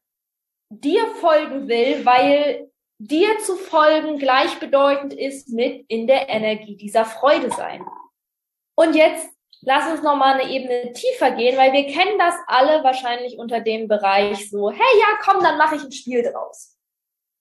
dir 0.70 1.08
folgen 1.16 1.68
will, 1.68 2.06
weil 2.06 2.70
dir 3.00 3.40
zu 3.40 3.56
folgen 3.56 4.20
gleichbedeutend 4.20 5.14
ist 5.14 5.50
mit 5.50 5.86
in 5.88 6.06
der 6.06 6.30
Energie 6.30 6.76
dieser 6.76 7.06
Freude 7.06 7.50
sein. 7.50 7.84
Und 8.76 8.96
jetzt 8.96 9.28
lass 9.62 9.90
uns 9.90 10.04
nochmal 10.04 10.40
eine 10.40 10.52
Ebene 10.52 10.94
tiefer 10.94 11.32
gehen, 11.32 11.58
weil 11.58 11.74
wir 11.74 11.88
kennen 11.88 12.20
das 12.20 12.36
alle 12.48 12.84
wahrscheinlich 12.84 13.38
unter 13.38 13.62
dem 13.62 13.88
Bereich 13.88 14.50
so, 14.50 14.70
hey, 14.70 15.00
ja, 15.00 15.18
komm, 15.24 15.44
dann 15.44 15.58
mache 15.58 15.76
ich 15.76 15.84
ein 15.84 15.92
Spiel 15.92 16.24
draus. 16.24 16.78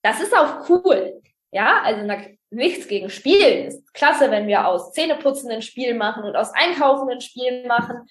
Das 0.03 0.21
ist 0.21 0.35
auch 0.35 0.69
cool. 0.69 1.21
Ja, 1.51 1.83
also 1.83 2.03
nichts 2.51 2.89
gegen 2.89 3.11
Spielen. 3.11 3.67
Ist 3.67 3.95
klasse, 3.95 4.31
wenn 4.31 4.47
wir 4.47 4.67
aus 4.67 4.93
Zähneputzen 4.93 5.51
ein 5.51 5.63
Spiel 5.63 5.95
machen 5.95 6.25
und 6.25 6.37
aus 6.37 6.53
Einkaufen 6.55 7.11
ein 7.11 7.21
Spiel 7.21 7.67
machen. 7.67 8.09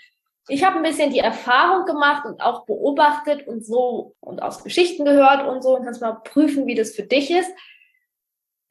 Ich 0.49 0.63
habe 0.63 0.77
ein 0.77 0.83
bisschen 0.83 1.11
die 1.11 1.19
Erfahrung 1.19 1.85
gemacht 1.85 2.25
und 2.25 2.41
auch 2.41 2.65
beobachtet 2.65 3.47
und 3.47 3.65
so 3.65 4.15
und 4.21 4.41
aus 4.41 4.63
Geschichten 4.63 5.03
gehört 5.03 5.45
und 5.45 5.61
so 5.61 5.75
und 5.75 5.83
kannst 5.83 6.01
mal 6.01 6.13
prüfen, 6.13 6.67
wie 6.67 6.75
das 6.75 6.95
für 6.95 7.03
dich 7.03 7.31
ist, 7.31 7.51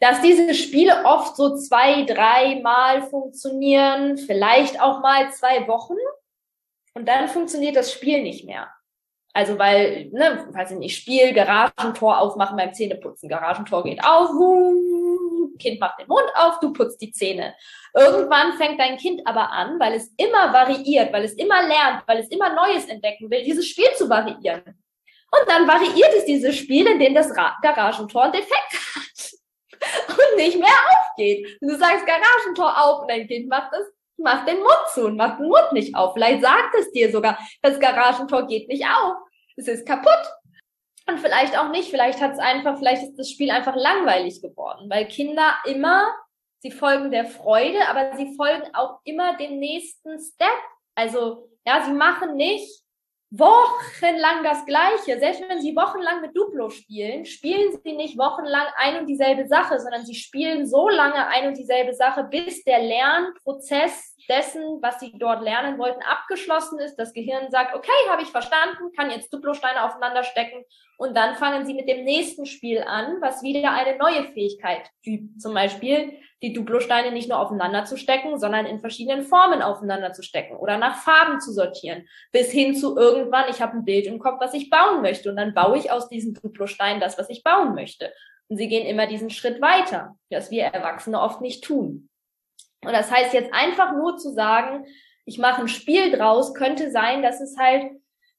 dass 0.00 0.22
diese 0.22 0.54
Spiele 0.54 1.04
oft 1.04 1.36
so 1.36 1.56
zwei, 1.56 2.04
drei 2.04 2.60
Mal 2.62 3.02
funktionieren, 3.02 4.16
vielleicht 4.16 4.80
auch 4.80 5.00
mal 5.00 5.30
zwei 5.32 5.66
Wochen 5.68 5.96
und 6.94 7.06
dann 7.06 7.28
funktioniert 7.28 7.76
das 7.76 7.92
Spiel 7.92 8.22
nicht 8.22 8.46
mehr. 8.46 8.70
Also 9.34 9.58
weil, 9.58 10.08
ne, 10.12 10.48
weiß 10.50 10.70
ich 10.70 10.78
nicht, 10.78 10.96
Spiel, 10.96 11.34
Garagentor 11.34 12.20
aufmachen 12.20 12.56
beim 12.56 12.72
Zähneputzen. 12.72 13.28
Garagentor 13.28 13.84
geht 13.84 14.02
auf, 14.02 14.30
Kind 15.58 15.80
macht 15.80 16.00
den 16.00 16.08
Mund 16.08 16.28
auf, 16.34 16.60
du 16.60 16.72
putzt 16.72 17.00
die 17.00 17.12
Zähne. 17.12 17.54
Irgendwann 17.94 18.54
fängt 18.54 18.80
dein 18.80 18.96
Kind 18.96 19.22
aber 19.24 19.50
an, 19.50 19.78
weil 19.80 19.94
es 19.94 20.12
immer 20.16 20.52
variiert, 20.52 21.12
weil 21.12 21.24
es 21.24 21.34
immer 21.34 21.66
lernt, 21.66 22.02
weil 22.06 22.18
es 22.18 22.28
immer 22.28 22.54
Neues 22.54 22.86
entdecken 22.86 23.30
will, 23.30 23.42
dieses 23.42 23.66
Spiel 23.66 23.92
zu 23.96 24.08
variieren. 24.08 24.62
Und 24.64 25.48
dann 25.48 25.66
variiert 25.66 26.14
es 26.16 26.24
dieses 26.24 26.56
Spiel, 26.56 26.86
in 26.86 26.98
dem 26.98 27.14
das 27.14 27.32
Garagentor 27.34 28.24
einen 28.24 28.32
Defekt 28.32 28.72
hat 28.94 30.08
und 30.08 30.36
nicht 30.36 30.58
mehr 30.58 30.68
aufgeht. 30.68 31.58
Und 31.60 31.68
du 31.68 31.76
sagst 31.76 32.06
Garagentor 32.06 32.84
auf 32.84 33.02
und 33.02 33.10
dein 33.10 33.26
Kind 33.26 33.48
macht 33.48 33.72
das 33.72 33.86
mach 34.18 34.44
den 34.44 34.58
Mund 34.58 34.86
zu 34.92 35.06
und 35.06 35.16
mach 35.16 35.36
den 35.36 35.48
Mund 35.48 35.72
nicht 35.72 35.94
auf. 35.94 36.14
Vielleicht 36.14 36.42
sagt 36.42 36.74
es 36.74 36.90
dir 36.92 37.10
sogar, 37.10 37.38
das 37.62 37.78
Garagentor 37.78 38.46
geht 38.46 38.68
nicht 38.68 38.84
auf. 38.84 39.16
Es 39.56 39.68
ist 39.68 39.86
kaputt. 39.86 40.26
Und 41.08 41.20
vielleicht 41.20 41.56
auch 41.58 41.70
nicht. 41.70 41.90
Vielleicht 41.90 42.20
hat 42.20 42.32
es 42.32 42.38
einfach, 42.38 42.78
vielleicht 42.78 43.02
ist 43.02 43.16
das 43.16 43.30
Spiel 43.30 43.50
einfach 43.50 43.76
langweilig 43.76 44.42
geworden, 44.42 44.90
weil 44.90 45.06
Kinder 45.06 45.54
immer, 45.64 46.12
sie 46.58 46.70
folgen 46.70 47.10
der 47.10 47.26
Freude, 47.26 47.78
aber 47.88 48.16
sie 48.16 48.34
folgen 48.34 48.74
auch 48.74 48.98
immer 49.04 49.36
dem 49.36 49.58
nächsten 49.58 50.18
Step. 50.18 50.48
Also, 50.96 51.48
ja, 51.64 51.84
sie 51.84 51.92
machen 51.92 52.36
nicht 52.36 52.82
wochenlang 53.30 54.44
das 54.44 54.64
Gleiche. 54.66 55.18
Selbst 55.18 55.42
wenn 55.48 55.60
sie 55.60 55.76
wochenlang 55.76 56.20
mit 56.22 56.36
Duplo 56.36 56.70
spielen, 56.70 57.24
spielen 57.24 57.76
sie 57.82 57.92
nicht 57.92 58.18
wochenlang 58.18 58.66
ein 58.76 58.98
und 58.98 59.06
dieselbe 59.06 59.46
Sache, 59.46 59.78
sondern 59.78 60.04
sie 60.04 60.14
spielen 60.14 60.66
so 60.66 60.88
lange 60.88 61.26
ein 61.28 61.48
und 61.48 61.56
dieselbe 61.56 61.94
Sache, 61.94 62.24
bis 62.24 62.64
der 62.64 62.82
Lernprozess 62.82 64.15
dessen, 64.28 64.80
was 64.82 65.00
sie 65.00 65.12
dort 65.18 65.42
lernen 65.42 65.78
wollten, 65.78 66.02
abgeschlossen 66.02 66.78
ist. 66.78 66.96
Das 66.96 67.12
Gehirn 67.12 67.50
sagt, 67.50 67.74
okay, 67.74 67.90
habe 68.08 68.22
ich 68.22 68.28
verstanden, 68.28 68.92
kann 68.96 69.10
jetzt 69.10 69.32
Duplo-Steine 69.32 69.84
aufeinander 69.84 70.24
stecken 70.24 70.64
und 70.98 71.16
dann 71.16 71.34
fangen 71.34 71.66
sie 71.66 71.74
mit 71.74 71.88
dem 71.88 72.04
nächsten 72.04 72.46
Spiel 72.46 72.82
an, 72.82 73.16
was 73.20 73.42
wieder 73.42 73.72
eine 73.72 73.96
neue 73.98 74.24
Fähigkeit 74.32 74.90
übt. 75.04 75.38
Zum 75.38 75.54
Beispiel 75.54 76.18
die 76.42 76.52
Duplo-Steine 76.52 77.12
nicht 77.12 77.28
nur 77.28 77.38
aufeinander 77.38 77.84
zu 77.84 77.96
stecken, 77.96 78.38
sondern 78.38 78.66
in 78.66 78.80
verschiedenen 78.80 79.22
Formen 79.22 79.62
aufeinander 79.62 80.12
zu 80.12 80.22
stecken 80.22 80.56
oder 80.56 80.78
nach 80.78 80.96
Farben 80.96 81.40
zu 81.40 81.52
sortieren. 81.52 82.06
Bis 82.32 82.50
hin 82.50 82.74
zu 82.74 82.96
irgendwann, 82.96 83.48
ich 83.50 83.60
habe 83.60 83.76
ein 83.76 83.84
Bild 83.84 84.06
im 84.06 84.18
Kopf, 84.18 84.40
was 84.40 84.54
ich 84.54 84.70
bauen 84.70 85.02
möchte 85.02 85.30
und 85.30 85.36
dann 85.36 85.54
baue 85.54 85.78
ich 85.78 85.90
aus 85.90 86.08
diesen 86.08 86.34
Duplo-Steinen 86.34 87.00
das, 87.00 87.18
was 87.18 87.30
ich 87.30 87.42
bauen 87.42 87.74
möchte. 87.74 88.12
Und 88.48 88.58
sie 88.58 88.68
gehen 88.68 88.86
immer 88.86 89.06
diesen 89.06 89.30
Schritt 89.30 89.60
weiter, 89.60 90.16
was 90.30 90.50
wir 90.50 90.64
Erwachsene 90.64 91.20
oft 91.20 91.40
nicht 91.40 91.64
tun. 91.64 92.08
Und 92.84 92.92
das 92.92 93.10
heißt 93.10 93.32
jetzt 93.32 93.52
einfach 93.52 93.92
nur 93.92 94.16
zu 94.16 94.32
sagen, 94.32 94.86
ich 95.24 95.38
mache 95.38 95.62
ein 95.62 95.68
Spiel 95.68 96.12
draus, 96.12 96.54
könnte 96.54 96.90
sein, 96.90 97.22
dass 97.22 97.40
es 97.40 97.56
halt 97.58 97.90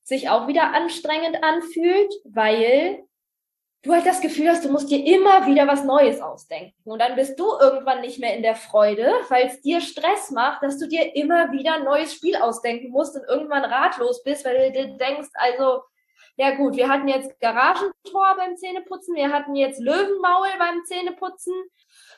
sich 0.04 0.30
auch 0.30 0.48
wieder 0.48 0.74
anstrengend 0.74 1.44
anfühlt, 1.44 2.14
weil 2.24 3.04
du 3.84 3.94
halt 3.94 4.06
das 4.06 4.22
Gefühl 4.22 4.50
hast, 4.50 4.64
du 4.64 4.72
musst 4.72 4.90
dir 4.90 5.06
immer 5.06 5.46
wieder 5.48 5.68
was 5.68 5.84
Neues 5.84 6.22
ausdenken. 6.22 6.74
Und 6.86 7.00
dann 7.00 7.16
bist 7.16 7.40
du 7.40 7.46
irgendwann 7.60 8.02
nicht 8.02 8.20
mehr 8.20 8.36
in 8.36 8.42
der 8.42 8.56
Freude, 8.56 9.12
weil 9.30 9.48
es 9.48 9.62
dir 9.62 9.82
Stress 9.82 10.32
macht, 10.32 10.64
dass 10.64 10.78
du 10.78 10.88
dir 10.88 11.16
immer 11.16 11.52
wieder 11.52 11.76
ein 11.76 11.84
neues 11.84 12.14
Spiel 12.14 12.36
ausdenken 12.38 12.90
musst 12.90 13.16
und 13.16 13.24
irgendwann 13.28 13.66
ratlos 13.66 14.24
bist, 14.24 14.46
weil 14.46 14.58
du 14.58 14.72
dir 14.72 14.98
denkst, 14.98 15.30
also, 15.34 15.82
ja 16.38 16.52
gut, 16.56 16.76
wir 16.76 16.88
hatten 16.88 17.08
jetzt 17.08 17.40
Garagentor 17.40 18.36
beim 18.38 18.56
Zähneputzen, 18.56 19.16
wir 19.16 19.32
hatten 19.32 19.56
jetzt 19.56 19.80
Löwenmaul 19.80 20.48
beim 20.60 20.84
Zähneputzen. 20.86 21.54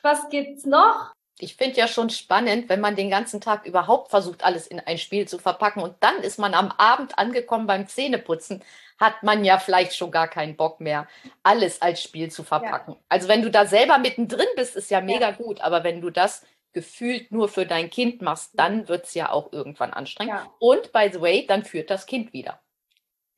Was 0.02 0.28
gibt's 0.28 0.64
noch? 0.66 1.12
Ich 1.42 1.56
finde 1.56 1.76
ja 1.76 1.88
schon 1.88 2.10
spannend, 2.10 2.68
wenn 2.68 2.80
man 2.80 2.96
den 2.96 3.10
ganzen 3.10 3.40
Tag 3.40 3.66
überhaupt 3.66 4.10
versucht, 4.10 4.44
alles 4.44 4.66
in 4.66 4.80
ein 4.80 4.98
Spiel 4.98 5.26
zu 5.26 5.38
verpacken 5.38 5.82
und 5.82 5.96
dann 6.00 6.16
ist 6.18 6.38
man 6.38 6.54
am 6.54 6.72
Abend 6.72 7.18
angekommen 7.18 7.66
beim 7.66 7.86
Zähneputzen, 7.86 8.62
hat 8.98 9.22
man 9.22 9.44
ja 9.44 9.58
vielleicht 9.58 9.94
schon 9.96 10.10
gar 10.10 10.28
keinen 10.28 10.56
Bock 10.56 10.80
mehr, 10.80 11.08
alles 11.42 11.80
als 11.82 12.02
Spiel 12.02 12.30
zu 12.30 12.44
verpacken. 12.44 12.92
Ja. 12.92 13.00
Also 13.08 13.28
wenn 13.28 13.42
du 13.42 13.50
da 13.50 13.66
selber 13.66 13.98
mittendrin 13.98 14.48
bist, 14.56 14.76
ist 14.76 14.90
ja 14.90 15.00
mega 15.00 15.30
ja. 15.30 15.36
gut, 15.36 15.60
aber 15.60 15.84
wenn 15.84 16.00
du 16.00 16.10
das 16.10 16.44
gefühlt 16.72 17.32
nur 17.32 17.48
für 17.48 17.66
dein 17.66 17.90
Kind 17.90 18.22
machst, 18.22 18.52
dann 18.54 18.88
wird 18.88 19.06
es 19.06 19.14
ja 19.14 19.30
auch 19.30 19.52
irgendwann 19.52 19.92
anstrengend. 19.92 20.34
Ja. 20.34 20.54
Und 20.58 20.92
by 20.92 21.10
the 21.12 21.20
way, 21.20 21.46
dann 21.46 21.64
führt 21.64 21.90
das 21.90 22.06
Kind 22.06 22.32
wieder. 22.32 22.60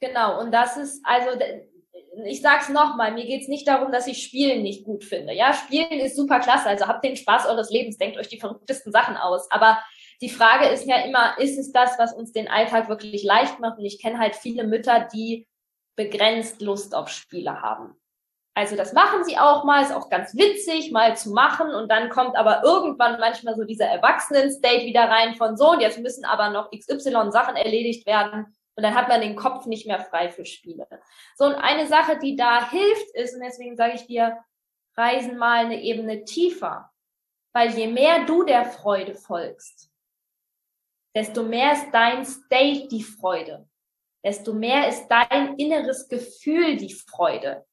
Genau, 0.01 0.41
und 0.41 0.51
das 0.51 0.77
ist, 0.77 1.01
also 1.05 1.39
ich 2.25 2.43
sag's 2.43 2.69
nochmal, 2.69 3.13
mir 3.13 3.25
geht's 3.25 3.49
nicht 3.49 3.67
darum, 3.67 3.91
dass 3.91 4.07
ich 4.07 4.23
Spielen 4.23 4.63
nicht 4.63 4.85
gut 4.85 5.05
finde. 5.05 5.33
Ja, 5.33 5.53
Spielen 5.55 6.01
ist 6.01 6.17
super 6.17 6.41
klasse, 6.41 6.69
also 6.69 6.87
habt 6.87 7.05
den 7.05 7.17
Spaß 7.17 7.47
eures 7.47 7.71
Lebens, 7.71 7.97
denkt 7.97 8.19
euch 8.19 8.29
die 8.29 8.41
verrücktesten 8.41 8.93
Sachen 8.93 9.17
aus. 9.17 9.51
Aber 9.51 9.79
die 10.21 10.29
Frage 10.29 10.69
ist 10.69 10.87
ja 10.87 10.99
immer, 11.05 11.39
ist 11.39 11.59
es 11.59 11.73
das, 11.73 11.99
was 11.99 12.13
uns 12.13 12.33
den 12.33 12.49
Alltag 12.49 12.89
wirklich 12.89 13.25
leicht 13.25 13.61
macht? 13.61 13.79
Und 13.79 13.85
ich 13.85 14.01
kenne 14.01 14.19
halt 14.19 14.37
viele 14.37 14.65
Mütter, 14.65 15.09
die 15.13 15.49
begrenzt 15.97 16.61
Lust 16.61 16.95
auf 16.95 17.09
Spiele 17.09 17.61
haben. 17.63 17.95
Also 18.55 18.77
das 18.77 18.93
machen 18.93 19.25
sie 19.25 19.39
auch 19.39 19.65
mal, 19.65 19.83
ist 19.83 19.95
auch 19.95 20.11
ganz 20.11 20.35
witzig, 20.37 20.93
mal 20.93 21.17
zu 21.17 21.31
machen. 21.31 21.75
Und 21.75 21.91
dann 21.91 22.11
kommt 22.11 22.37
aber 22.37 22.63
irgendwann 22.63 23.19
manchmal 23.19 23.57
so 23.57 23.65
dieser 23.65 23.87
Erwachsenen-State 23.87 24.85
wieder 24.85 25.09
rein 25.09 25.35
von 25.37 25.57
so, 25.57 25.71
und 25.71 25.81
jetzt 25.81 25.99
müssen 25.99 26.27
aber 26.27 26.51
noch 26.51 26.71
XY 26.71 27.31
Sachen 27.31 27.57
erledigt 27.57 28.07
werden. 28.07 28.55
Und 28.75 28.83
dann 28.83 28.95
hat 28.95 29.09
man 29.09 29.21
den 29.21 29.37
Kopf 29.37 29.67
nicht 29.67 29.87
mehr 29.87 30.01
frei 30.01 30.31
für 30.31 30.47
Spiele. 30.47 30.87
So, 31.37 31.45
und 31.45 31.55
eine 31.55 31.87
Sache, 31.87 32.19
die 32.19 32.37
da 32.37 32.71
hilft, 32.71 33.15
ist, 33.15 33.35
und 33.35 33.41
deswegen 33.41 33.77
sage 33.77 33.95
ich 33.95 34.07
dir, 34.07 34.39
reisen 34.97 35.37
mal 35.37 35.65
eine 35.65 35.83
Ebene 35.83 36.25
tiefer. 36.25 36.91
Weil 37.53 37.71
je 37.71 37.87
mehr 37.87 38.25
du 38.25 38.45
der 38.45 38.65
Freude 38.65 39.15
folgst, 39.15 39.91
desto 41.15 41.43
mehr 41.43 41.73
ist 41.73 41.91
dein 41.93 42.25
State 42.25 42.89
die 42.89 43.03
Freude. 43.03 43.69
Desto 44.25 44.55
mehr 44.55 44.89
ist 44.89 45.09
dein 45.09 45.57
inneres 45.57 46.09
Gefühl 46.09 46.77
die 46.77 46.93
Freude. 46.93 47.67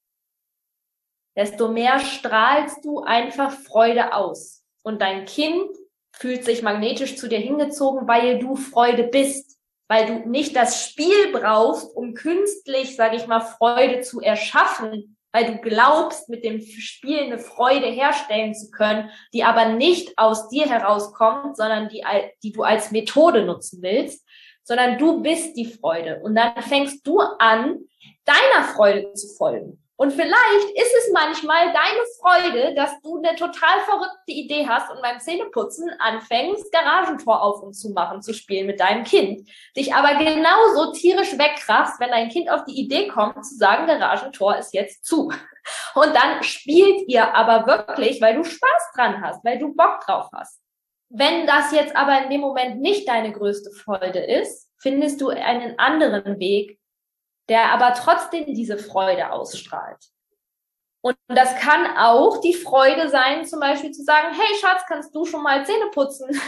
Desto 1.38 1.70
mehr 1.70 2.00
strahlst 2.00 2.84
du 2.84 3.02
einfach 3.04 3.52
Freude 3.52 4.14
aus. 4.14 4.66
Und 4.84 5.02
dein 5.02 5.26
Kind 5.26 5.70
fühlt 6.12 6.44
sich 6.44 6.62
magnetisch 6.62 7.16
zu 7.18 7.30
dir 7.30 7.40
hingezogen, 7.40 8.08
weil 8.08 8.40
du 8.40 8.56
Freude 8.56 9.04
bist 9.04 9.59
weil 9.90 10.06
du 10.06 10.30
nicht 10.30 10.56
das 10.56 10.86
Spiel 10.86 11.32
brauchst, 11.34 11.94
um 11.96 12.14
künstlich, 12.14 12.96
sage 12.96 13.18
ich 13.18 13.28
mal, 13.28 13.42
Freude 13.42 14.02
zu 14.02 14.22
erschaffen, 14.22 15.18
weil 15.32 15.46
du 15.46 15.58
glaubst, 15.58 16.30
mit 16.30 16.44
dem 16.44 16.62
Spiel 16.62 17.20
eine 17.20 17.40
Freude 17.40 17.88
herstellen 17.88 18.54
zu 18.54 18.72
können, 18.72 19.10
die 19.34 19.44
aber 19.44 19.70
nicht 19.70 20.18
aus 20.18 20.48
dir 20.50 20.68
herauskommt, 20.68 21.58
sondern 21.58 21.90
die, 21.90 22.04
die 22.44 22.52
du 22.52 22.64
als 22.64 22.92
Methode 22.92 23.44
nutzen 23.44 23.82
willst, 23.82 24.26
sondern 24.64 25.00
du 25.00 25.22
bist 25.22 25.58
die 25.58 25.66
Freude. 25.66 26.20
Und 26.22 26.36
dann 26.36 26.62
fängst 26.62 27.06
du 27.06 27.20
an, 27.20 27.80
deiner 28.26 28.68
Freude 28.76 29.14
zu 29.14 29.28
folgen. 29.36 29.84
Und 30.00 30.14
vielleicht 30.14 30.70
ist 30.76 30.96
es 30.98 31.12
manchmal 31.12 31.74
deine 31.74 32.06
Freude, 32.22 32.74
dass 32.74 33.02
du 33.02 33.18
eine 33.18 33.36
total 33.36 33.82
verrückte 33.82 34.32
Idee 34.32 34.66
hast 34.66 34.90
und 34.90 35.02
beim 35.02 35.20
Zähneputzen 35.20 35.92
anfängst, 36.00 36.72
Garagentor 36.72 37.44
auf 37.44 37.62
und 37.62 37.74
zu 37.74 37.90
machen, 37.90 38.22
zu 38.22 38.34
spielen 38.34 38.68
mit 38.68 38.80
deinem 38.80 39.04
Kind. 39.04 39.50
Dich 39.76 39.94
aber 39.94 40.16
genauso 40.16 40.94
tierisch 40.94 41.38
wegkrachst, 41.38 42.00
wenn 42.00 42.12
dein 42.12 42.30
Kind 42.30 42.50
auf 42.50 42.64
die 42.64 42.80
Idee 42.80 43.10
kommt, 43.10 43.46
zu 43.46 43.58
sagen, 43.58 43.88
Garagentor 43.88 44.56
ist 44.56 44.74
jetzt 44.74 45.04
zu. 45.04 45.34
Und 45.94 46.16
dann 46.16 46.44
spielt 46.44 47.10
ihr 47.10 47.36
aber 47.36 47.68
wirklich, 47.68 48.22
weil 48.22 48.36
du 48.36 48.46
Spaß 48.46 48.92
dran 48.96 49.22
hast, 49.22 49.44
weil 49.44 49.60
du 49.60 49.76
Bock 49.76 50.00
drauf 50.06 50.30
hast. 50.34 50.62
Wenn 51.10 51.46
das 51.46 51.74
jetzt 51.74 51.94
aber 51.98 52.24
in 52.24 52.30
dem 52.30 52.40
Moment 52.40 52.80
nicht 52.80 53.06
deine 53.10 53.34
größte 53.34 53.72
Freude 53.72 54.20
ist, 54.20 54.72
findest 54.78 55.20
du 55.20 55.28
einen 55.28 55.78
anderen 55.78 56.40
Weg, 56.40 56.79
der 57.50 57.72
aber 57.74 57.94
trotzdem 57.94 58.46
diese 58.46 58.78
Freude 58.78 59.32
ausstrahlt. 59.32 59.98
Und 61.02 61.18
das 61.28 61.56
kann 61.56 61.98
auch 61.98 62.42
die 62.42 62.54
Freude 62.54 63.10
sein, 63.10 63.46
zum 63.46 63.60
Beispiel 63.60 63.92
zu 63.92 64.04
sagen, 64.04 64.28
hey 64.34 64.58
Schatz, 64.60 64.84
kannst 64.88 65.16
du 65.16 65.26
schon 65.26 65.44
mal 65.44 65.66
Zähne 65.66 65.90
putzen? 65.92 66.30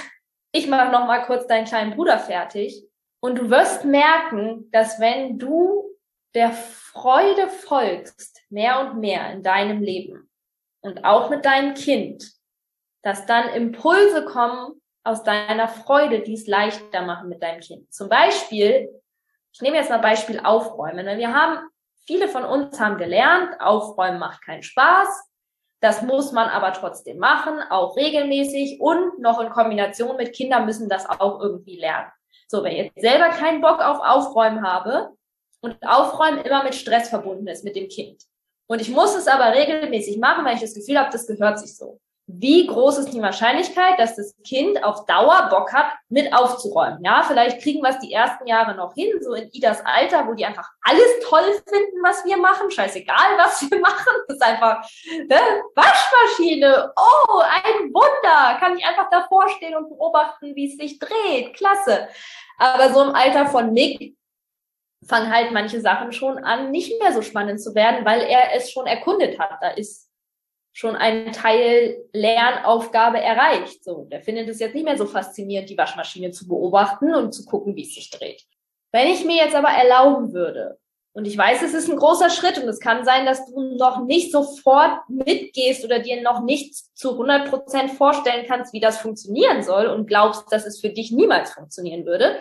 Ich 0.53 0.67
mache 0.67 0.91
noch 0.91 1.07
mal 1.07 1.25
kurz 1.25 1.47
deinen 1.47 1.63
kleinen 1.63 1.95
Bruder 1.95 2.19
fertig. 2.19 2.85
Und 3.21 3.37
du 3.39 3.49
wirst 3.49 3.85
merken, 3.85 4.69
dass 4.71 4.99
wenn 4.99 5.39
du 5.39 5.95
der 6.33 6.51
Freude 6.51 7.47
folgst, 7.47 8.41
mehr 8.49 8.81
und 8.81 8.99
mehr 8.99 9.31
in 9.31 9.43
deinem 9.43 9.81
Leben 9.81 10.29
und 10.81 11.05
auch 11.05 11.29
mit 11.29 11.45
deinem 11.45 11.73
Kind, 11.73 12.33
dass 13.01 13.25
dann 13.25 13.47
Impulse 13.49 14.25
kommen 14.25 14.81
aus 15.05 15.23
deiner 15.23 15.67
Freude, 15.67 16.19
die 16.19 16.33
es 16.33 16.47
leichter 16.47 17.01
machen 17.03 17.29
mit 17.29 17.41
deinem 17.41 17.61
Kind. 17.61 17.93
Zum 17.93 18.09
Beispiel, 18.09 18.89
ich 19.53 19.61
nehme 19.61 19.77
jetzt 19.77 19.89
mal 19.89 19.99
Beispiel 19.99 20.39
Aufräumen. 20.39 21.05
Wir 21.17 21.33
haben, 21.33 21.59
viele 22.05 22.27
von 22.27 22.43
uns 22.43 22.79
haben 22.79 22.97
gelernt, 22.97 23.59
Aufräumen 23.59 24.19
macht 24.19 24.43
keinen 24.43 24.63
Spaß. 24.63 25.29
Das 25.81 26.03
muss 26.03 26.31
man 26.31 26.47
aber 26.47 26.73
trotzdem 26.73 27.17
machen, 27.17 27.59
auch 27.69 27.95
regelmäßig 27.97 28.79
und 28.79 29.19
noch 29.19 29.39
in 29.39 29.49
Kombination 29.49 30.15
mit 30.15 30.33
Kindern 30.33 30.65
müssen 30.65 30.89
das 30.89 31.09
auch 31.09 31.39
irgendwie 31.41 31.79
lernen. 31.79 32.11
So, 32.47 32.63
wenn 32.63 32.73
ich 32.73 32.77
jetzt 32.95 33.01
selber 33.01 33.29
keinen 33.29 33.61
Bock 33.61 33.81
auf 33.81 33.99
Aufräumen 33.99 34.61
habe 34.61 35.09
und 35.61 35.77
Aufräumen 35.81 36.41
immer 36.41 36.63
mit 36.63 36.75
Stress 36.75 37.09
verbunden 37.09 37.47
ist 37.47 37.63
mit 37.63 37.75
dem 37.75 37.87
Kind. 37.87 38.23
Und 38.67 38.79
ich 38.79 38.89
muss 38.89 39.15
es 39.15 39.27
aber 39.27 39.53
regelmäßig 39.53 40.19
machen, 40.19 40.45
weil 40.45 40.55
ich 40.55 40.61
das 40.61 40.75
Gefühl 40.75 40.99
habe, 40.99 41.11
das 41.11 41.25
gehört 41.25 41.59
sich 41.59 41.75
so 41.75 41.99
wie 42.33 42.67
groß 42.67 42.99
ist 42.99 43.13
die 43.13 43.21
Wahrscheinlichkeit, 43.21 43.99
dass 43.99 44.15
das 44.15 44.35
Kind 44.43 44.83
auf 44.83 45.05
Dauer 45.05 45.47
Bock 45.49 45.73
hat, 45.73 45.93
mit 46.09 46.33
aufzuräumen. 46.33 47.03
Ja, 47.03 47.23
vielleicht 47.23 47.61
kriegen 47.61 47.81
wir 47.81 47.89
es 47.89 47.99
die 47.99 48.13
ersten 48.13 48.47
Jahre 48.47 48.75
noch 48.75 48.93
hin, 48.93 49.09
so 49.21 49.33
in 49.33 49.49
Idas 49.51 49.83
Alter, 49.85 50.27
wo 50.27 50.33
die 50.33 50.45
einfach 50.45 50.69
alles 50.83 51.07
toll 51.27 51.43
finden, 51.67 52.03
was 52.03 52.23
wir 52.25 52.37
machen. 52.37 52.69
Scheißegal, 52.69 53.37
was 53.37 53.61
wir 53.69 53.79
machen. 53.81 54.13
Das 54.27 54.37
ist 54.37 54.43
einfach 54.43 54.87
ne? 55.27 55.39
Waschmaschine. 55.75 56.93
Oh, 56.95 57.39
ein 57.39 57.93
Wunder. 57.93 58.59
Kann 58.59 58.77
ich 58.77 58.85
einfach 58.85 59.09
davor 59.09 59.49
stehen 59.49 59.75
und 59.75 59.89
beobachten, 59.89 60.55
wie 60.55 60.67
es 60.67 60.77
sich 60.77 60.99
dreht. 60.99 61.55
Klasse. 61.55 62.07
Aber 62.57 62.93
so 62.93 63.01
im 63.01 63.15
Alter 63.15 63.47
von 63.47 63.73
Nick 63.73 64.15
fangen 65.07 65.33
halt 65.33 65.51
manche 65.51 65.81
Sachen 65.81 66.11
schon 66.11 66.37
an, 66.43 66.71
nicht 66.71 67.01
mehr 67.01 67.11
so 67.11 67.21
spannend 67.21 67.61
zu 67.61 67.73
werden, 67.73 68.05
weil 68.05 68.21
er 68.21 68.55
es 68.55 68.71
schon 68.71 68.85
erkundet 68.85 69.39
hat. 69.39 69.57
Da 69.61 69.69
ist 69.69 70.10
schon 70.73 70.95
einen 70.95 71.33
Teil 71.33 72.03
Lernaufgabe 72.13 73.19
erreicht. 73.19 73.83
So, 73.83 74.07
der 74.11 74.21
findet 74.21 74.49
es 74.49 74.59
jetzt 74.59 74.73
nicht 74.73 74.85
mehr 74.85 74.97
so 74.97 75.05
faszinierend, 75.05 75.69
die 75.69 75.77
Waschmaschine 75.77 76.31
zu 76.31 76.47
beobachten 76.47 77.13
und 77.13 77.33
zu 77.33 77.45
gucken, 77.45 77.75
wie 77.75 77.83
es 77.83 77.95
sich 77.95 78.09
dreht. 78.09 78.43
Wenn 78.91 79.07
ich 79.07 79.25
mir 79.25 79.37
jetzt 79.37 79.55
aber 79.55 79.69
erlauben 79.69 80.33
würde, 80.33 80.77
und 81.13 81.27
ich 81.27 81.37
weiß, 81.37 81.61
es 81.61 81.73
ist 81.73 81.89
ein 81.89 81.97
großer 81.97 82.29
Schritt 82.29 82.57
und 82.57 82.69
es 82.69 82.79
kann 82.79 83.03
sein, 83.03 83.25
dass 83.25 83.45
du 83.45 83.75
noch 83.75 84.05
nicht 84.05 84.31
sofort 84.31 84.97
mitgehst 85.09 85.83
oder 85.83 85.99
dir 85.99 86.21
noch 86.21 86.41
nicht 86.41 86.73
zu 86.97 87.11
100 87.11 87.49
Prozent 87.49 87.91
vorstellen 87.91 88.45
kannst, 88.47 88.71
wie 88.71 88.79
das 88.79 88.99
funktionieren 88.99 89.61
soll 89.61 89.87
und 89.87 90.07
glaubst, 90.07 90.49
dass 90.51 90.65
es 90.65 90.79
für 90.79 90.89
dich 90.89 91.11
niemals 91.11 91.51
funktionieren 91.51 92.05
würde. 92.05 92.37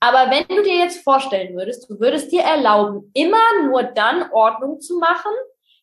Aber 0.00 0.30
wenn 0.30 0.56
du 0.56 0.62
dir 0.62 0.76
jetzt 0.76 1.04
vorstellen 1.04 1.54
würdest, 1.54 1.88
du 1.88 2.00
würdest 2.00 2.32
dir 2.32 2.42
erlauben, 2.42 3.10
immer 3.12 3.66
nur 3.66 3.82
dann 3.82 4.30
Ordnung 4.32 4.80
zu 4.80 4.98
machen, 4.98 5.32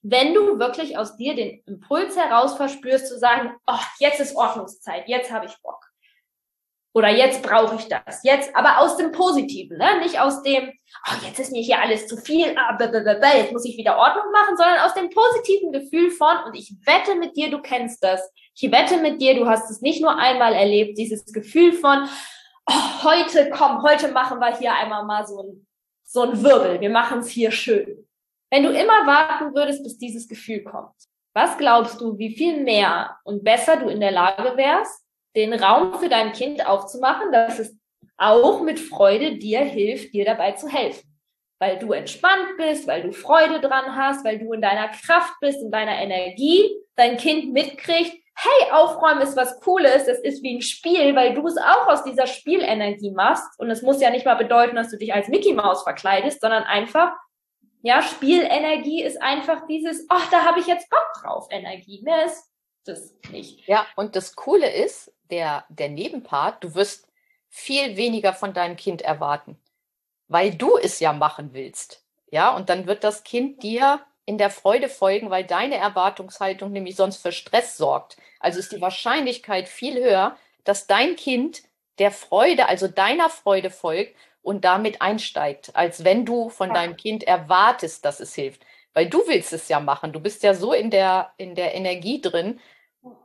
wenn 0.02 0.34
du 0.34 0.58
wirklich 0.60 0.98
aus 0.98 1.16
dir 1.16 1.36
den 1.36 1.62
Impuls 1.66 2.18
heraus 2.18 2.56
verspürst, 2.56 3.08
zu 3.08 3.20
sagen, 3.20 3.56
oh, 3.68 3.80
jetzt 4.00 4.20
ist 4.20 4.36
Ordnungszeit, 4.36 5.08
jetzt 5.08 5.32
habe 5.32 5.46
ich 5.46 5.56
Bock. 5.62 5.86
Oder 6.94 7.10
jetzt 7.10 7.42
brauche 7.42 7.76
ich 7.76 7.88
das. 7.88 8.22
Jetzt, 8.24 8.54
aber 8.54 8.80
aus 8.80 8.98
dem 8.98 9.14
Positiven, 9.14 9.78
ne? 9.78 10.00
Nicht 10.00 10.20
aus 10.20 10.44
dem, 10.44 10.74
oh, 11.08 11.26
jetzt 11.26 11.40
ist 11.40 11.52
mir 11.52 11.62
hier 11.62 11.80
alles 11.80 12.06
zu 12.08 12.18
viel, 12.18 12.54
ah, 12.58 12.78
jetzt 12.82 13.54
muss 13.54 13.64
ich 13.64 13.78
wieder 13.78 13.98
Ordnung 13.98 14.30
machen, 14.34 14.58
sondern 14.58 14.80
aus 14.80 14.94
dem 14.94 15.10
positiven 15.10 15.72
Gefühl 15.72 16.12
von, 16.12 16.36
und 16.46 16.56
ich 16.56 16.74
wette 16.86 17.16
mit 17.16 17.38
dir, 17.38 17.50
du 17.50 17.62
kennst 17.62 18.04
das. 18.04 18.30
Ich 18.56 18.70
wette 18.72 18.98
mit 18.98 19.22
dir, 19.22 19.36
du 19.36 19.48
hast 19.48 19.72
es 19.72 19.82
nicht 19.82 20.02
nur 20.02 20.18
einmal 20.18 20.54
erlebt, 20.54 20.98
dieses 20.98 21.26
Gefühl 21.32 21.72
von, 21.72 22.10
oh, 22.66 23.04
heute, 23.04 23.50
komm, 23.52 23.84
heute 23.84 24.10
machen 24.10 24.40
wir 24.40 24.58
hier 24.58 24.74
einmal 24.74 25.06
mal 25.06 25.26
so 25.26 25.44
ein, 25.44 25.68
so 26.04 26.24
ein 26.24 26.44
Wirbel. 26.44 26.82
Wir 26.82 26.90
machen 26.90 27.20
es 27.20 27.30
hier 27.30 27.52
schön. 27.52 28.06
Wenn 28.52 28.64
du 28.64 28.70
immer 28.70 29.08
warten 29.08 29.56
würdest, 29.56 29.82
bis 29.84 29.98
dieses 29.98 30.28
Gefühl 30.28 30.64
kommt, 30.64 30.94
was 31.34 31.58
glaubst 31.58 32.02
du, 32.02 32.18
wie 32.18 32.36
viel 32.36 32.62
mehr 32.62 33.18
und 33.24 33.44
besser 33.44 33.78
du 33.78 33.88
in 33.88 34.02
der 34.02 34.12
Lage 34.12 34.58
wärst, 34.58 35.06
den 35.36 35.54
Raum 35.54 35.94
für 35.94 36.10
dein 36.10 36.34
Kind 36.34 36.66
aufzumachen, 36.66 37.32
dass 37.32 37.60
es 37.60 37.78
auch 38.18 38.62
mit 38.62 38.80
Freude 38.80 39.38
dir 39.38 39.62
hilft, 39.62 40.14
dir 40.14 40.26
dabei 40.26 40.52
zu 40.52 40.68
helfen. 40.68 41.08
Weil 41.60 41.80
du 41.80 41.94
entspannt 41.94 42.58
bist, 42.58 42.88
weil 42.88 43.04
du 43.04 43.14
Freude 43.14 43.62
dran 43.62 43.96
hast, 43.96 44.26
weil 44.26 44.40
du 44.40 44.52
in 44.52 44.62
deiner 44.62 44.90
Kraft 44.90 45.34
bist, 45.40 45.62
in 45.62 45.72
deiner 45.72 46.02
Energie, 46.02 46.76
dein 46.96 47.16
Kind 47.18 47.54
mitkriegt, 47.54 48.14
hey, 48.36 48.72
Aufräumen 48.72 49.22
ist 49.22 49.38
was 49.38 49.60
Cooles, 49.62 50.06
das 50.06 50.20
ist 50.20 50.44
wie 50.44 50.58
ein 50.58 50.62
Spiel, 50.62 51.16
weil 51.16 51.34
du 51.34 51.46
es 51.48 51.58
auch 51.58 51.88
aus 51.88 52.04
dieser 52.04 52.28
Spielenergie 52.28 53.12
machst. 53.12 53.60
Und 53.60 53.70
es 53.70 53.82
muss 53.82 54.02
ja 54.02 54.10
nicht 54.10 54.26
mal 54.26 54.36
bedeuten, 54.36 54.76
dass 54.76 54.90
du 54.90 54.98
dich 54.98 55.14
als 55.14 55.28
Mickey 55.28 55.54
Maus 55.54 55.84
verkleidest, 55.84 56.42
sondern 56.42 56.64
einfach, 56.64 57.14
ja, 57.82 58.02
Spielenergie 58.02 59.04
ist 59.04 59.22
einfach 59.22 59.66
dieses, 59.68 60.06
ach, 60.10 60.30
da 60.30 60.46
habe 60.46 60.60
ich 60.60 60.68
jetzt 60.68 60.90
Bock 60.90 61.12
drauf, 61.22 61.48
Energie. 61.50 62.02
Mehr 62.04 62.26
ist 62.26 62.52
das 62.86 63.14
nicht. 63.32 63.68
Ja, 63.68 63.88
und 63.96 64.16
das 64.16 64.36
Coole 64.36 64.72
ist, 64.72 65.12
der, 65.30 65.66
der 65.70 65.90
Nebenpart, 65.90 66.64
du 66.64 66.76
wirst 66.76 67.08
viel 67.50 67.98
weniger 67.98 68.34
von 68.34 68.54
deinem 68.54 68.76
Kind 68.76 69.02
erwarten, 69.02 69.58
weil 70.28 70.54
du 70.54 70.78
es 70.78 71.00
ja 71.00 71.14
machen 71.14 71.54
willst. 71.54 72.06
Ja, 72.32 72.56
und 72.56 72.70
dann 72.70 72.88
wird 72.88 73.04
das 73.04 73.24
Kind 73.24 73.64
dir 73.64 74.02
in 74.26 74.38
der 74.38 74.50
Freude 74.50 74.88
folgen, 74.88 75.30
weil 75.30 75.44
deine 75.44 75.76
Erwartungshaltung 75.76 76.72
nämlich 76.72 76.96
sonst 76.96 77.18
für 77.18 77.32
Stress 77.32 77.78
sorgt. 77.78 78.18
Also 78.40 78.60
ist 78.60 78.72
die 78.72 78.82
Wahrscheinlichkeit 78.82 79.68
viel 79.68 80.02
höher, 80.02 80.38
dass 80.64 80.88
dein 80.88 81.16
Kind 81.16 81.64
der 81.98 82.12
Freude, 82.12 82.68
also 82.68 82.88
deiner 82.88 83.30
Freude 83.30 83.70
folgt 83.70 84.16
und 84.42 84.66
damit 84.66 85.02
einsteigt, 85.02 85.76
als 85.76 86.04
wenn 86.04 86.26
du 86.26 86.50
von 86.50 86.70
ja. 86.70 86.76
deinem 86.76 86.98
Kind 86.98 87.24
erwartest, 87.24 88.06
dass 88.06 88.20
es 88.20 88.34
hilft. 88.34 88.64
Weil 88.94 89.08
du 89.08 89.20
willst 89.28 89.54
es 89.54 89.70
ja 89.70 89.80
machen. 89.80 90.12
Du 90.12 90.20
bist 90.20 90.44
ja 90.44 90.54
so 90.54 90.74
in 90.74 90.90
der, 90.90 91.32
in 91.38 91.56
der 91.56 91.76
Energie 91.76 92.20
drin, 92.20 92.60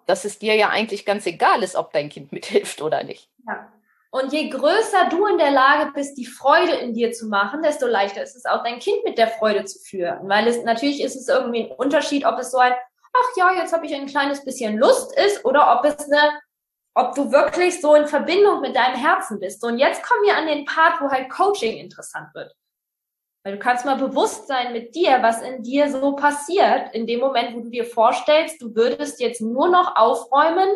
dass 0.06 0.24
es 0.24 0.38
dir 0.38 0.54
ja 0.54 0.68
eigentlich 0.68 1.04
ganz 1.04 1.26
egal 1.26 1.62
ist, 1.62 1.76
ob 1.76 1.92
dein 1.92 2.08
Kind 2.08 2.32
mithilft 2.32 2.82
oder 2.82 3.02
nicht. 3.02 3.28
Ja. 3.46 3.72
Und 4.10 4.32
je 4.32 4.48
größer 4.48 5.08
du 5.10 5.26
in 5.26 5.36
der 5.36 5.50
Lage 5.50 5.90
bist, 5.92 6.16
die 6.16 6.24
Freude 6.24 6.72
in 6.76 6.94
dir 6.94 7.12
zu 7.12 7.26
machen, 7.26 7.62
desto 7.62 7.86
leichter 7.86 8.22
ist 8.22 8.36
es 8.36 8.46
auch, 8.46 8.62
dein 8.62 8.78
Kind 8.78 9.04
mit 9.04 9.18
der 9.18 9.28
Freude 9.28 9.64
zu 9.64 9.78
führen. 9.78 10.28
Weil 10.28 10.46
es 10.48 10.62
natürlich 10.62 11.02
ist 11.02 11.16
es 11.16 11.28
irgendwie 11.28 11.64
ein 11.64 11.72
Unterschied, 11.72 12.24
ob 12.24 12.38
es 12.38 12.50
so 12.50 12.58
ein, 12.58 12.72
ach 12.72 13.36
ja, 13.36 13.52
jetzt 13.60 13.74
habe 13.74 13.84
ich 13.84 13.94
ein 13.94 14.06
kleines 14.06 14.42
bisschen 14.44 14.78
Lust 14.78 15.14
ist 15.18 15.44
oder 15.44 15.78
ob 15.78 15.84
es 15.84 16.10
eine, 16.10 16.30
ob 16.96 17.14
du 17.14 17.30
wirklich 17.30 17.80
so 17.80 17.94
in 17.94 18.06
Verbindung 18.06 18.62
mit 18.62 18.74
deinem 18.74 18.96
Herzen 18.96 19.38
bist. 19.38 19.62
und 19.62 19.78
jetzt 19.78 20.02
kommen 20.02 20.22
wir 20.24 20.34
an 20.34 20.46
den 20.46 20.64
Part, 20.64 21.00
wo 21.00 21.10
halt 21.10 21.28
Coaching 21.28 21.76
interessant 21.76 22.34
wird. 22.34 22.56
Weil 23.44 23.52
du 23.52 23.58
kannst 23.58 23.84
mal 23.84 23.98
bewusst 23.98 24.48
sein 24.48 24.72
mit 24.72 24.94
dir, 24.94 25.22
was 25.22 25.42
in 25.42 25.62
dir 25.62 25.92
so 25.92 26.16
passiert, 26.16 26.94
in 26.94 27.06
dem 27.06 27.20
Moment, 27.20 27.54
wo 27.54 27.60
du 27.60 27.68
dir 27.68 27.84
vorstellst, 27.84 28.62
du 28.62 28.74
würdest 28.74 29.20
jetzt 29.20 29.42
nur 29.42 29.68
noch 29.68 29.94
aufräumen, 29.94 30.68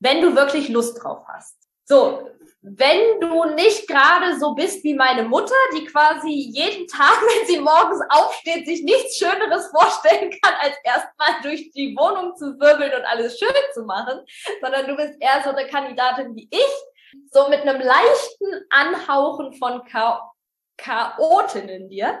wenn 0.00 0.22
du 0.22 0.34
wirklich 0.34 0.70
Lust 0.70 1.02
drauf 1.02 1.26
hast. 1.28 1.54
So, 1.84 2.30
wenn 2.68 3.20
du 3.20 3.44
nicht 3.54 3.86
gerade 3.86 4.38
so 4.40 4.52
bist 4.54 4.82
wie 4.82 4.94
meine 4.94 5.22
Mutter, 5.22 5.54
die 5.76 5.84
quasi 5.84 6.50
jeden 6.52 6.88
Tag, 6.88 7.22
wenn 7.22 7.46
sie 7.46 7.60
morgens 7.60 8.00
aufsteht, 8.10 8.66
sich 8.66 8.82
nichts 8.82 9.18
Schöneres 9.18 9.70
vorstellen 9.70 10.32
kann, 10.42 10.54
als 10.60 10.76
erstmal 10.82 11.42
durch 11.42 11.70
die 11.70 11.96
Wohnung 11.96 12.34
zu 12.36 12.58
wirbeln 12.58 12.92
und 12.92 13.04
alles 13.04 13.38
schön 13.38 13.48
zu 13.72 13.84
machen, 13.84 14.20
sondern 14.60 14.86
du 14.86 14.96
bist 14.96 15.14
eher 15.20 15.42
so 15.44 15.50
eine 15.50 15.68
Kandidatin 15.68 16.34
wie 16.34 16.48
ich, 16.50 17.30
so 17.30 17.48
mit 17.48 17.60
einem 17.60 17.80
leichten 17.80 18.66
Anhauchen 18.70 19.52
von 19.54 19.84
Chaos 19.84 20.35
Chaotin 20.76 21.68
in 21.68 21.88
dir, 21.88 22.20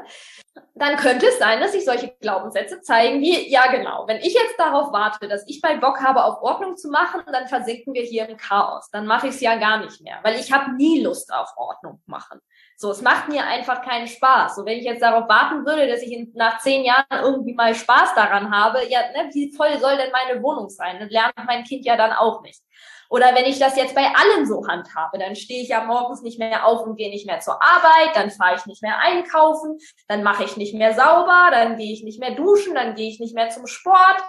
dann 0.74 0.96
könnte 0.96 1.26
es 1.26 1.38
sein, 1.38 1.60
dass 1.60 1.72
sich 1.72 1.84
solche 1.84 2.14
Glaubenssätze 2.20 2.80
zeigen 2.80 3.20
wie, 3.20 3.50
ja 3.50 3.70
genau, 3.70 4.06
wenn 4.06 4.18
ich 4.18 4.34
jetzt 4.34 4.58
darauf 4.58 4.92
warte, 4.92 5.28
dass 5.28 5.46
ich 5.46 5.60
mal 5.62 5.78
Bock 5.78 6.00
habe, 6.00 6.24
auf 6.24 6.42
Ordnung 6.42 6.76
zu 6.76 6.88
machen, 6.88 7.22
dann 7.30 7.48
versinken 7.48 7.94
wir 7.94 8.02
hier 8.02 8.28
im 8.28 8.36
Chaos. 8.36 8.88
Dann 8.90 9.06
mache 9.06 9.28
ich 9.28 9.34
es 9.34 9.40
ja 9.40 9.56
gar 9.56 9.78
nicht 9.78 10.00
mehr, 10.00 10.18
weil 10.22 10.38
ich 10.38 10.52
habe 10.52 10.74
nie 10.74 11.02
Lust 11.02 11.32
auf 11.32 11.50
Ordnung 11.56 12.02
machen. 12.06 12.40
So, 12.78 12.90
es 12.90 13.00
macht 13.00 13.28
mir 13.28 13.46
einfach 13.46 13.80
keinen 13.82 14.06
Spaß. 14.06 14.56
So, 14.56 14.66
wenn 14.66 14.78
ich 14.78 14.84
jetzt 14.84 15.02
darauf 15.02 15.28
warten 15.28 15.64
würde, 15.64 15.86
dass 15.88 16.02
ich 16.02 16.28
nach 16.34 16.58
zehn 16.58 16.84
Jahren 16.84 17.06
irgendwie 17.10 17.54
mal 17.54 17.74
Spaß 17.74 18.14
daran 18.14 18.50
habe, 18.50 18.86
ja, 18.88 19.00
ne, 19.12 19.30
wie 19.32 19.50
voll 19.54 19.78
soll 19.78 19.96
denn 19.96 20.12
meine 20.12 20.42
Wohnung 20.42 20.68
sein? 20.68 20.98
Das 21.00 21.10
lernt 21.10 21.34
mein 21.46 21.64
Kind 21.64 21.86
ja 21.86 21.96
dann 21.96 22.12
auch 22.12 22.42
nicht. 22.42 22.60
Oder 23.08 23.34
wenn 23.34 23.44
ich 23.44 23.58
das 23.58 23.76
jetzt 23.76 23.94
bei 23.94 24.06
allen 24.06 24.46
so 24.46 24.66
handhabe, 24.66 25.18
dann 25.18 25.36
stehe 25.36 25.62
ich 25.62 25.68
ja 25.68 25.84
morgens 25.84 26.22
nicht 26.22 26.38
mehr 26.38 26.66
auf 26.66 26.82
und 26.82 26.96
gehe 26.96 27.10
nicht 27.10 27.26
mehr 27.26 27.40
zur 27.40 27.62
Arbeit, 27.62 28.14
dann 28.14 28.30
fahre 28.30 28.56
ich 28.56 28.66
nicht 28.66 28.82
mehr 28.82 28.98
einkaufen, 28.98 29.78
dann 30.08 30.22
mache 30.22 30.44
ich 30.44 30.56
nicht 30.56 30.74
mehr 30.74 30.94
sauber, 30.94 31.48
dann 31.50 31.76
gehe 31.76 31.92
ich 31.92 32.02
nicht 32.02 32.20
mehr 32.20 32.34
duschen, 32.34 32.74
dann 32.74 32.94
gehe 32.94 33.08
ich 33.08 33.20
nicht 33.20 33.34
mehr 33.34 33.50
zum 33.50 33.66
Sport. 33.66 34.22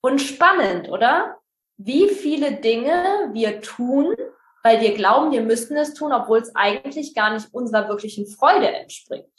Und 0.00 0.20
spannend, 0.20 0.88
oder? 0.88 1.38
Wie 1.76 2.08
viele 2.08 2.52
Dinge 2.52 3.30
wir 3.32 3.60
tun, 3.60 4.14
weil 4.62 4.80
wir 4.80 4.94
glauben, 4.94 5.30
wir 5.30 5.42
müssten 5.42 5.76
es 5.76 5.94
tun, 5.94 6.12
obwohl 6.12 6.38
es 6.38 6.54
eigentlich 6.54 7.14
gar 7.14 7.32
nicht 7.32 7.52
unserer 7.52 7.88
wirklichen 7.88 8.26
Freude 8.26 8.68
entspringt. 8.68 9.35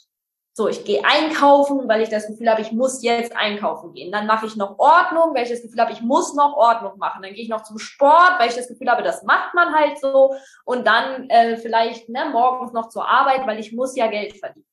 So, 0.58 0.66
ich 0.66 0.84
gehe 0.84 1.04
einkaufen, 1.04 1.88
weil 1.88 2.02
ich 2.02 2.08
das 2.08 2.26
Gefühl 2.26 2.50
habe, 2.50 2.62
ich 2.62 2.72
muss 2.72 3.00
jetzt 3.04 3.30
einkaufen 3.36 3.92
gehen. 3.92 4.10
Dann 4.10 4.26
mache 4.26 4.46
ich 4.46 4.56
noch 4.56 4.76
Ordnung, 4.80 5.32
weil 5.32 5.44
ich 5.44 5.50
das 5.50 5.62
Gefühl 5.62 5.80
habe, 5.80 5.92
ich 5.92 6.00
muss 6.00 6.34
noch 6.34 6.56
Ordnung 6.56 6.98
machen. 6.98 7.22
Dann 7.22 7.32
gehe 7.32 7.44
ich 7.44 7.48
noch 7.48 7.62
zum 7.62 7.78
Sport, 7.78 8.40
weil 8.40 8.48
ich 8.48 8.56
das 8.56 8.66
Gefühl 8.66 8.90
habe, 8.90 9.04
das 9.04 9.22
macht 9.22 9.54
man 9.54 9.72
halt 9.72 10.00
so. 10.00 10.34
Und 10.64 10.84
dann 10.84 11.30
äh, 11.30 11.58
vielleicht 11.58 12.08
ne, 12.08 12.30
morgens 12.32 12.72
noch 12.72 12.88
zur 12.88 13.08
Arbeit, 13.08 13.46
weil 13.46 13.60
ich 13.60 13.70
muss 13.70 13.94
ja 13.94 14.08
Geld 14.08 14.36
verdienen. 14.36 14.66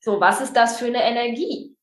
So, 0.00 0.18
was 0.18 0.40
ist 0.40 0.56
das 0.56 0.78
für 0.78 0.86
eine 0.86 1.02
Energie? 1.02 1.76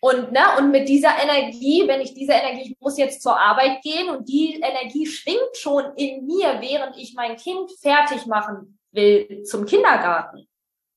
Und, 0.00 0.30
ne, 0.30 0.56
und 0.58 0.70
mit 0.70 0.88
dieser 0.88 1.20
Energie, 1.20 1.82
wenn 1.88 2.00
ich 2.00 2.14
diese 2.14 2.34
Energie, 2.34 2.70
ich 2.70 2.76
muss 2.78 2.96
jetzt 2.96 3.22
zur 3.22 3.36
Arbeit 3.36 3.82
gehen 3.82 4.08
und 4.08 4.28
die 4.28 4.54
Energie 4.54 5.06
schwingt 5.06 5.56
schon 5.56 5.96
in 5.96 6.28
mir, 6.28 6.60
während 6.60 6.96
ich 6.96 7.14
mein 7.14 7.34
Kind 7.34 7.72
fertig 7.80 8.26
machen 8.26 8.78
will 8.92 9.42
zum 9.42 9.66
Kindergarten 9.66 10.46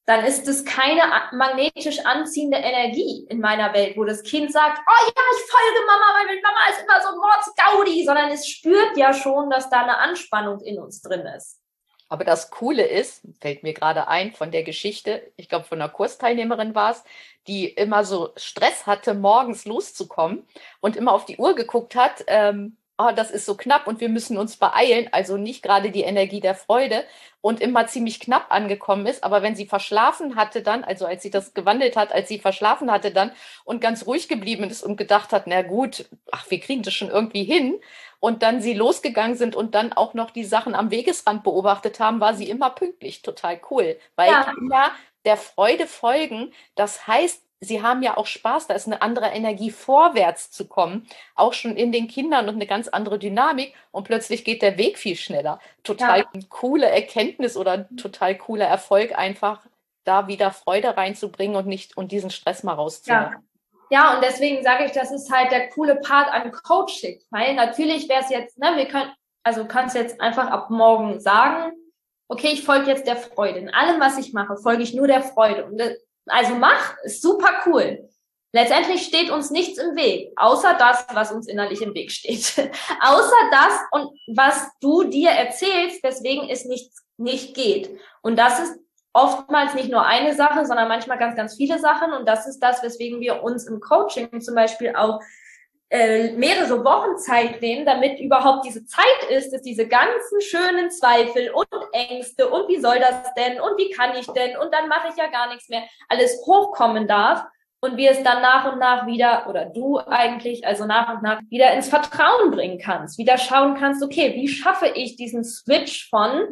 dann 0.06 0.24
ist 0.24 0.48
es 0.48 0.64
keine 0.64 1.02
magnetisch 1.32 2.06
anziehende 2.06 2.58
Energie 2.58 3.26
in 3.30 3.40
meiner 3.40 3.74
Welt, 3.74 3.98
wo 3.98 4.04
das 4.04 4.22
Kind 4.22 4.52
sagt, 4.52 4.80
oh 4.80 5.06
ja, 5.06 5.24
ich 5.34 5.52
folge 5.52 5.86
Mama, 5.88 6.28
weil 6.28 6.42
Mama 6.42 6.60
ist 6.70 6.84
immer 6.84 7.02
so 7.02 7.08
ein 7.10 7.18
Mordsgaudi, 7.18 8.06
sondern 8.06 8.30
es 8.30 8.48
spürt 8.48 8.96
ja 8.98 9.14
schon, 9.14 9.50
dass 9.50 9.70
da 9.70 9.82
eine 9.82 9.98
Anspannung 9.98 10.62
in 10.62 10.80
uns 10.80 11.02
drin 11.02 11.26
ist. 11.36 11.60
Aber 12.08 12.24
das 12.24 12.52
Coole 12.52 12.86
ist, 12.86 13.24
fällt 13.42 13.64
mir 13.64 13.74
gerade 13.74 14.08
ein 14.08 14.32
von 14.32 14.52
der 14.52 14.62
Geschichte, 14.62 15.32
ich 15.38 15.50
glaube 15.50 15.66
von 15.66 15.82
einer 15.82 15.92
Kursteilnehmerin 15.92 16.76
war 16.76 16.92
es, 16.92 17.04
die 17.48 17.66
immer 17.68 18.06
so 18.06 18.32
Stress 18.36 18.86
hatte, 18.86 19.16
morgens 19.16 19.66
loszukommen 19.66 20.48
und 20.82 20.96
immer 20.96 21.14
auf 21.14 21.26
die 21.26 21.38
Uhr 21.38 21.56
geguckt 21.56 21.96
hat, 21.96 22.24
ähm, 22.28 22.78
oh, 22.98 23.12
das 23.16 23.32
ist 23.32 23.46
so 23.46 23.56
knapp 23.56 23.88
und 23.88 24.00
wir 24.00 24.10
müssen 24.10 24.38
uns 24.38 24.56
beeilen, 24.58 25.10
also 25.12 25.38
nicht 25.38 25.62
gerade 25.62 25.92
die 25.92 26.04
Energie 26.04 26.40
der 26.40 26.56
Freude 26.56 27.04
und 27.42 27.62
immer 27.62 27.88
ziemlich 27.88 28.20
knapp 28.20 28.48
angekommen 28.50 29.06
ist. 29.06 29.24
Aber 29.24 29.42
wenn 29.42 29.56
sie 29.56 29.66
verschlafen 29.66 30.36
hatte 30.36 30.62
dann, 30.62 30.84
also 30.84 31.06
als 31.06 31.22
sie 31.22 31.30
das 31.30 31.54
gewandelt 31.54 31.96
hat, 31.98 32.14
als 32.14 32.30
sie 32.30 32.40
verschlafen 32.40 32.90
hatte 32.90 33.12
dann 33.12 33.32
und 33.66 33.82
ganz 33.82 34.08
ruhig 34.08 34.28
geblieben 34.28 34.64
ist 34.64 34.84
und 34.84 34.98
gedacht 34.98 35.34
hat, 35.34 35.46
na 35.46 35.62
gut, 35.62 36.06
ach, 36.32 36.50
wir 36.50 36.60
kriegen 36.60 36.84
das 36.84 36.94
schon 36.94 37.10
irgendwie 37.10 37.44
hin. 37.44 37.80
Und 38.22 38.42
dann 38.42 38.62
sie 38.62 38.74
losgegangen 38.74 39.38
sind 39.38 39.56
und 39.56 39.76
dann 39.76 39.94
auch 39.94 40.16
noch 40.16 40.32
die 40.32 40.46
Sachen 40.46 40.74
am 40.74 40.90
Wegesrand 40.90 41.44
beobachtet 41.44 42.00
haben, 42.00 42.20
war 42.20 42.34
sie 42.34 42.50
immer 42.50 42.72
pünktlich. 42.72 43.22
Total 43.22 43.60
cool. 43.70 44.00
Weil 44.16 44.32
ja. 44.32 44.52
Kinder 44.52 44.92
der 45.26 45.38
Freude 45.38 45.86
folgen, 45.86 46.54
das 46.76 47.06
heißt, 47.06 47.45
sie 47.60 47.82
haben 47.82 48.04
ja 48.04 48.18
auch 48.18 48.26
Spaß, 48.26 48.68
da 48.68 48.74
ist 48.74 48.88
eine 48.88 49.02
andere 49.02 49.28
Energie 49.28 49.72
vorwärts 49.72 50.52
zu 50.52 50.68
kommen, 50.68 51.08
auch 51.36 51.54
schon 51.54 51.76
in 51.76 51.92
den 51.92 52.08
Kindern 52.08 52.48
und 52.48 52.56
eine 52.56 52.68
ganz 52.68 52.88
andere 52.88 53.20
Dynamik 53.20 53.74
und 53.92 54.04
plötzlich 54.04 54.44
geht 54.44 54.62
der 54.62 54.78
Weg 54.78 54.98
viel 54.98 55.16
schneller. 55.16 55.60
Total 55.84 56.20
ja. 56.20 56.42
coole 56.50 56.88
Erkenntnis 56.88 57.58
oder 57.58 57.88
total 57.96 58.38
cooler 58.38 58.66
Erfolg 58.66 59.18
einfach 59.18 59.66
da 60.04 60.28
wieder 60.28 60.52
Freude 60.52 60.96
reinzubringen 60.96 61.56
und 61.56 61.68
nicht 61.68 61.98
und 61.98 62.12
diesen 62.12 62.30
Stress 62.30 62.64
mal 62.64 62.74
rauszunehmen. 62.74 63.32
Ja. 63.34 63.40
Ja, 63.92 64.16
und 64.16 64.24
deswegen 64.24 64.64
sage 64.64 64.86
ich, 64.86 64.92
das 64.94 65.12
ist 65.12 65.32
halt 65.32 65.52
der 65.52 65.70
coole 65.70 65.98
Part 65.98 66.28
an 66.34 66.52
Coaching. 66.52 67.22
Weil 67.30 67.54
natürlich 67.54 68.10
wäre 68.10 68.22
es 68.22 68.30
jetzt, 68.30 68.58
ne, 68.58 68.74
wir 68.76 68.88
können, 68.88 69.12
also 69.44 69.62
du 69.62 69.68
kannst 69.68 69.96
jetzt 69.96 70.20
einfach 70.20 70.48
ab 70.48 70.72
morgen 70.72 71.20
sagen, 71.20 71.72
okay, 72.28 72.48
ich 72.48 72.64
folge 72.64 72.90
jetzt 72.90 73.06
der 73.06 73.16
Freude. 73.16 73.60
In 73.60 73.70
allem, 73.70 74.00
was 74.00 74.18
ich 74.18 74.34
mache, 74.34 74.58
folge 74.58 74.84
ich 74.84 74.94
nur 74.94 75.08
der 75.08 75.22
Freude. 75.22 75.66
Und 75.66 75.80
äh, 75.80 75.96
also 76.28 76.56
mach, 76.56 76.98
ist 77.04 77.22
super 77.22 77.62
cool. 77.66 78.10
Letztendlich 78.54 79.06
steht 79.06 79.30
uns 79.32 79.52
nichts 79.52 79.78
im 79.78 79.98
Weg, 79.98 80.32
außer 80.38 80.76
das, 80.80 81.06
was 81.12 81.32
uns 81.32 81.48
innerlich 81.48 81.82
im 81.82 81.94
Weg 81.94 82.10
steht. 82.12 82.54
außer 83.02 83.50
das 83.52 83.80
und 83.92 84.18
was 84.34 84.70
du 84.80 85.04
dir 85.04 85.32
erzählst, 85.32 86.02
weswegen 86.04 86.50
es 86.50 86.64
nicht, 86.64 86.92
nicht 87.18 87.54
geht. 87.54 87.90
Und 88.22 88.38
das 88.38 88.60
ist 88.60 88.80
oftmals 89.12 89.74
nicht 89.74 89.90
nur 89.90 90.06
eine 90.06 90.34
Sache, 90.36 90.66
sondern 90.66 90.88
manchmal 90.88 91.18
ganz, 91.18 91.36
ganz 91.36 91.56
viele 91.56 91.80
Sachen. 91.80 92.14
Und 92.14 92.28
das 92.28 92.48
ist 92.48 92.60
das, 92.60 92.82
weswegen 92.82 93.20
wir 93.20 93.44
uns 93.44 93.66
im 93.66 93.80
Coaching 93.80 94.40
zum 94.40 94.56
Beispiel 94.56 94.96
auch 94.96 95.20
äh, 95.90 96.32
mehrere 96.32 96.84
Wochen 96.84 97.18
Zeit 97.18 97.62
nehmen, 97.62 97.86
damit 97.86 98.20
überhaupt 98.20 98.66
diese 98.66 98.86
Zeit 98.86 99.30
ist, 99.30 99.52
dass 99.52 99.62
diese 99.62 99.88
ganzen 99.88 100.42
schönen 100.42 100.90
Zweifel 100.90 101.52
und 101.52 101.68
Ängste 101.92 102.50
und 102.50 102.68
wie 102.68 102.80
soll 102.80 103.00
das 103.00 103.34
denn 103.36 103.62
und 103.62 103.78
wie 103.78 103.92
kann 103.92 104.16
ich 104.18 104.26
denn 104.28 104.58
und 104.58 104.74
dann 104.74 104.88
mache 104.90 105.10
ich 105.10 105.16
ja 105.16 105.28
gar 105.28 105.48
nichts 105.50 105.70
mehr, 105.70 105.84
alles 106.10 106.42
hochkommen 106.46 107.08
darf 107.08 107.46
und 107.82 107.98
wir 107.98 108.12
es 108.12 108.24
dann 108.24 108.42
nach 108.42 108.72
und 108.72 108.80
nach 108.80 109.06
wieder 109.06 109.46
oder 109.48 109.66
du 109.66 110.00
eigentlich 110.00 110.66
also 110.66 110.86
nach 110.86 111.14
und 111.14 111.24
nach 111.24 111.40
wieder 111.50 111.72
ins 111.74 111.90
Vertrauen 111.90 112.50
bringen 112.50 112.80
kannst, 112.80 113.20
wieder 113.20 113.38
schauen 113.38 113.76
kannst, 113.76 114.04
okay, 114.04 114.34
wie 114.36 114.48
schaffe 114.48 114.88
ich 114.88 115.18
diesen 115.18 115.44
Switch 115.44 116.10
von 116.10 116.48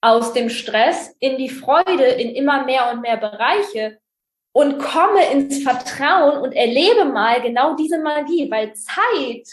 aus 0.00 0.32
dem 0.32 0.48
Stress 0.48 1.14
in 1.20 1.36
die 1.36 1.50
Freude 1.50 2.04
in 2.04 2.34
immer 2.34 2.64
mehr 2.64 2.90
und 2.90 3.02
mehr 3.02 3.18
Bereiche 3.18 3.98
und 4.52 4.78
komme 4.78 5.24
ins 5.32 5.62
Vertrauen 5.62 6.40
und 6.40 6.52
erlebe 6.52 7.06
mal 7.06 7.40
genau 7.40 7.74
diese 7.74 7.98
Magie, 7.98 8.50
weil 8.50 8.74
Zeit 8.74 9.48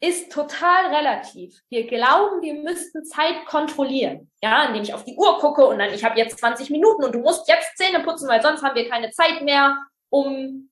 ist 0.00 0.32
total 0.32 0.94
relativ. 0.94 1.60
Wir 1.70 1.86
glauben, 1.86 2.42
wir 2.42 2.54
müssten 2.54 3.04
Zeit 3.04 3.46
kontrollieren, 3.46 4.30
ja, 4.42 4.64
indem 4.64 4.82
ich 4.82 4.92
auf 4.92 5.04
die 5.04 5.16
Uhr 5.16 5.38
gucke 5.38 5.64
und 5.66 5.78
dann 5.78 5.94
ich 5.94 6.04
habe 6.04 6.18
jetzt 6.18 6.38
20 6.38 6.70
Minuten 6.70 7.04
und 7.04 7.14
du 7.14 7.20
musst 7.20 7.48
jetzt 7.48 7.76
Zähne 7.76 8.00
putzen, 8.00 8.28
weil 8.28 8.42
sonst 8.42 8.62
haben 8.62 8.74
wir 8.74 8.88
keine 8.88 9.10
Zeit 9.10 9.42
mehr, 9.42 9.78
um 10.10 10.70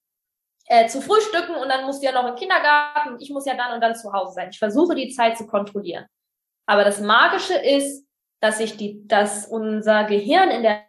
äh, 0.67 0.87
zu 0.87 1.01
frühstücken 1.01 1.55
und 1.55 1.69
dann 1.69 1.85
musst 1.87 2.03
du 2.03 2.07
ja 2.07 2.13
noch 2.13 2.29
im 2.29 2.37
Kindergarten 2.37 3.15
und 3.15 3.23
ich 3.23 3.31
muss 3.31 3.47
ja 3.47 3.55
dann 3.55 3.75
und 3.75 3.81
dann 3.81 3.95
zu 3.95 4.13
Hause 4.13 4.35
sein. 4.35 4.51
Ich 4.51 4.59
versuche 4.59 4.95
die 4.95 5.11
Zeit 5.11 5.39
zu 5.39 5.47
kontrollieren. 5.47 6.07
Aber 6.67 6.85
das 6.85 7.01
Magische 7.01 7.55
ist, 7.55 8.07
dass 8.41 8.59
sich 8.59 8.77
die, 8.77 9.07
dass 9.07 9.47
unser 9.47 10.05
Gehirn 10.05 10.51
in 10.51 10.63
der 10.63 10.85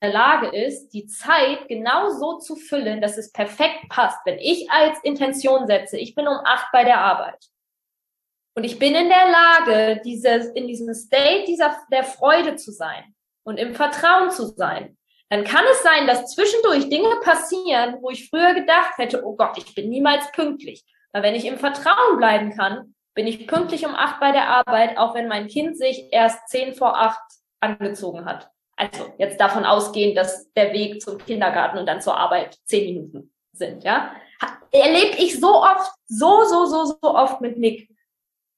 der 0.00 0.12
Lage 0.12 0.48
ist, 0.56 0.90
die 0.90 1.06
Zeit 1.06 1.66
genau 1.68 2.10
so 2.10 2.38
zu 2.38 2.56
füllen, 2.56 3.00
dass 3.00 3.18
es 3.18 3.32
perfekt 3.32 3.88
passt. 3.88 4.18
Wenn 4.24 4.38
ich 4.38 4.70
als 4.70 4.98
Intention 5.02 5.66
setze, 5.66 5.98
ich 5.98 6.14
bin 6.14 6.28
um 6.28 6.38
acht 6.44 6.70
bei 6.72 6.84
der 6.84 7.00
Arbeit 7.00 7.44
und 8.54 8.64
ich 8.64 8.78
bin 8.78 8.94
in 8.94 9.08
der 9.08 9.30
Lage, 9.30 10.00
dieses, 10.04 10.46
in 10.48 10.68
diesem 10.68 10.94
State 10.94 11.44
dieser, 11.46 11.76
der 11.90 12.04
Freude 12.04 12.56
zu 12.56 12.70
sein 12.70 13.14
und 13.44 13.58
im 13.58 13.74
Vertrauen 13.74 14.30
zu 14.30 14.46
sein, 14.46 14.96
dann 15.30 15.44
kann 15.44 15.64
es 15.70 15.82
sein, 15.82 16.06
dass 16.06 16.32
zwischendurch 16.34 16.88
Dinge 16.88 17.16
passieren, 17.22 17.98
wo 18.00 18.10
ich 18.10 18.30
früher 18.30 18.54
gedacht 18.54 18.96
hätte, 18.96 19.24
oh 19.26 19.36
Gott, 19.36 19.58
ich 19.58 19.74
bin 19.74 19.90
niemals 19.90 20.30
pünktlich. 20.32 20.84
Aber 21.12 21.24
wenn 21.24 21.34
ich 21.34 21.44
im 21.44 21.58
Vertrauen 21.58 22.16
bleiben 22.16 22.56
kann, 22.56 22.94
bin 23.14 23.26
ich 23.26 23.46
pünktlich 23.46 23.84
um 23.84 23.94
acht 23.94 24.20
bei 24.20 24.32
der 24.32 24.48
Arbeit, 24.48 24.96
auch 24.96 25.14
wenn 25.14 25.28
mein 25.28 25.48
Kind 25.48 25.76
sich 25.76 26.08
erst 26.12 26.48
zehn 26.48 26.74
vor 26.74 26.96
acht 26.96 27.20
angezogen 27.60 28.24
hat. 28.24 28.48
Also 28.78 29.12
jetzt 29.18 29.40
davon 29.40 29.64
ausgehen, 29.64 30.14
dass 30.14 30.50
der 30.52 30.72
Weg 30.72 31.02
zum 31.02 31.18
Kindergarten 31.18 31.78
und 31.78 31.86
dann 31.86 32.00
zur 32.00 32.16
Arbeit 32.16 32.56
zehn 32.64 32.94
Minuten 32.94 33.34
sind, 33.52 33.82
ja. 33.82 34.12
Erlebe 34.70 35.16
ich 35.18 35.40
so 35.40 35.62
oft, 35.62 35.90
so, 36.06 36.44
so, 36.44 36.66
so, 36.66 36.84
so 36.84 36.96
oft 37.02 37.40
mit 37.40 37.58
Nick. 37.58 37.90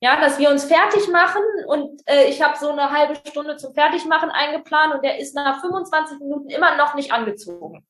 Ja, 0.02 0.20
dass 0.20 0.38
wir 0.38 0.50
uns 0.50 0.64
fertig 0.64 1.08
machen 1.08 1.42
und 1.66 2.02
äh, 2.06 2.28
ich 2.28 2.42
habe 2.42 2.58
so 2.58 2.70
eine 2.70 2.90
halbe 2.90 3.16
Stunde 3.28 3.56
zum 3.56 3.74
Fertigmachen 3.74 4.30
eingeplant 4.30 4.94
und 4.94 5.04
der 5.04 5.18
ist 5.18 5.34
nach 5.34 5.60
25 5.60 6.18
Minuten 6.20 6.48
immer 6.48 6.76
noch 6.76 6.94
nicht 6.94 7.12
angezogen. 7.12 7.86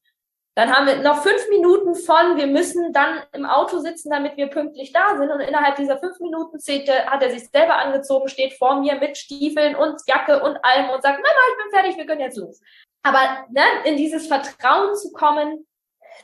Dann 0.57 0.75
haben 0.75 0.87
wir 0.87 0.97
noch 0.97 1.23
fünf 1.23 1.49
Minuten 1.49 1.95
von, 1.95 2.37
wir 2.37 2.49
müssen 2.49 2.93
dann 2.93 3.23
im 3.33 3.47
Auto 3.47 3.79
sitzen, 3.79 4.11
damit 4.11 4.37
wir 4.37 4.49
pünktlich 4.49 4.93
da 4.93 5.17
sind. 5.17 5.31
Und 5.31 5.41
innerhalb 5.41 5.77
dieser 5.77 5.99
fünf 5.99 6.19
Minuten 6.19 6.59
hat 6.59 7.23
er 7.23 7.31
sich 7.31 7.49
selber 7.51 7.77
angezogen, 7.77 8.29
steht 8.29 8.55
vor 8.55 8.81
mir 8.81 8.97
mit 8.97 9.17
Stiefeln 9.17 9.77
und 9.77 10.01
Jacke 10.07 10.43
und 10.43 10.59
allem 10.65 10.91
und 10.91 11.03
sagt, 11.03 11.19
Mama, 11.19 11.41
ich 11.51 11.63
bin 11.63 11.79
fertig, 11.79 11.97
wir 11.97 12.07
können 12.07 12.21
jetzt 12.21 12.37
los. 12.37 12.61
Aber 13.03 13.47
ne, 13.51 13.63
in 13.85 13.97
dieses 13.97 14.27
Vertrauen 14.27 14.95
zu 14.97 15.13
kommen, 15.13 15.67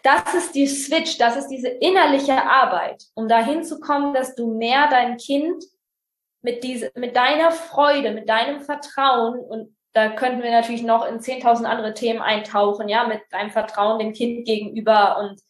das 0.02 0.34
ist 0.34 0.54
die 0.54 0.66
Switch, 0.66 1.18
das 1.18 1.36
ist 1.36 1.48
diese 1.48 1.68
innerliche 1.68 2.42
Arbeit, 2.42 3.04
um 3.14 3.28
dahin 3.28 3.64
zu 3.64 3.80
kommen, 3.80 4.12
dass 4.12 4.34
du 4.34 4.52
mehr 4.52 4.88
dein 4.90 5.16
Kind 5.16 5.64
mit, 6.42 6.64
diese, 6.64 6.90
mit 6.94 7.16
deiner 7.16 7.50
Freude, 7.50 8.12
mit 8.12 8.28
deinem 8.28 8.60
Vertrauen 8.60 9.38
und 9.40 9.75
da 9.96 10.10
könnten 10.10 10.42
wir 10.42 10.50
natürlich 10.50 10.82
noch 10.82 11.08
in 11.08 11.20
10.000 11.20 11.64
andere 11.64 11.94
Themen 11.94 12.20
eintauchen, 12.20 12.86
ja, 12.86 13.06
mit 13.06 13.22
deinem 13.30 13.50
Vertrauen 13.50 13.98
dem 13.98 14.12
Kind 14.12 14.44
gegenüber 14.44 15.18
und, 15.18 15.40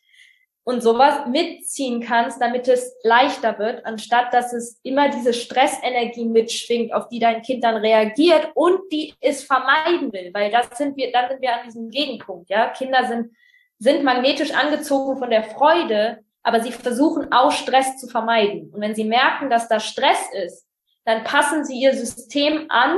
und 0.62 0.84
sowas 0.84 1.26
mitziehen 1.26 2.00
kannst, 2.00 2.40
damit 2.40 2.68
es 2.68 2.96
leichter 3.02 3.58
wird, 3.58 3.84
anstatt 3.84 4.32
dass 4.32 4.52
es 4.52 4.78
immer 4.84 5.08
diese 5.08 5.34
Stressenergie 5.34 6.26
mitschwingt, 6.26 6.94
auf 6.94 7.08
die 7.08 7.18
dein 7.18 7.42
Kind 7.42 7.64
dann 7.64 7.74
reagiert 7.74 8.52
und 8.54 8.92
die 8.92 9.14
es 9.20 9.42
vermeiden 9.42 10.12
will, 10.12 10.30
weil 10.32 10.52
das 10.52 10.78
sind 10.78 10.96
wir, 10.96 11.10
dann 11.10 11.28
sind 11.28 11.42
wir 11.42 11.52
an 11.52 11.64
diesem 11.64 11.90
Gegenpunkt, 11.90 12.48
ja. 12.48 12.68
Kinder 12.68 13.04
sind, 13.08 13.32
sind 13.80 14.04
magnetisch 14.04 14.54
angezogen 14.54 15.18
von 15.18 15.30
der 15.30 15.42
Freude, 15.42 16.20
aber 16.44 16.60
sie 16.60 16.70
versuchen 16.70 17.32
auch 17.32 17.50
Stress 17.50 17.98
zu 17.98 18.06
vermeiden. 18.06 18.70
Und 18.72 18.80
wenn 18.80 18.94
sie 18.94 19.02
merken, 19.02 19.50
dass 19.50 19.66
da 19.66 19.80
Stress 19.80 20.20
ist, 20.32 20.68
dann 21.04 21.24
passen 21.24 21.64
sie 21.64 21.80
ihr 21.80 21.94
System 21.94 22.66
an, 22.68 22.96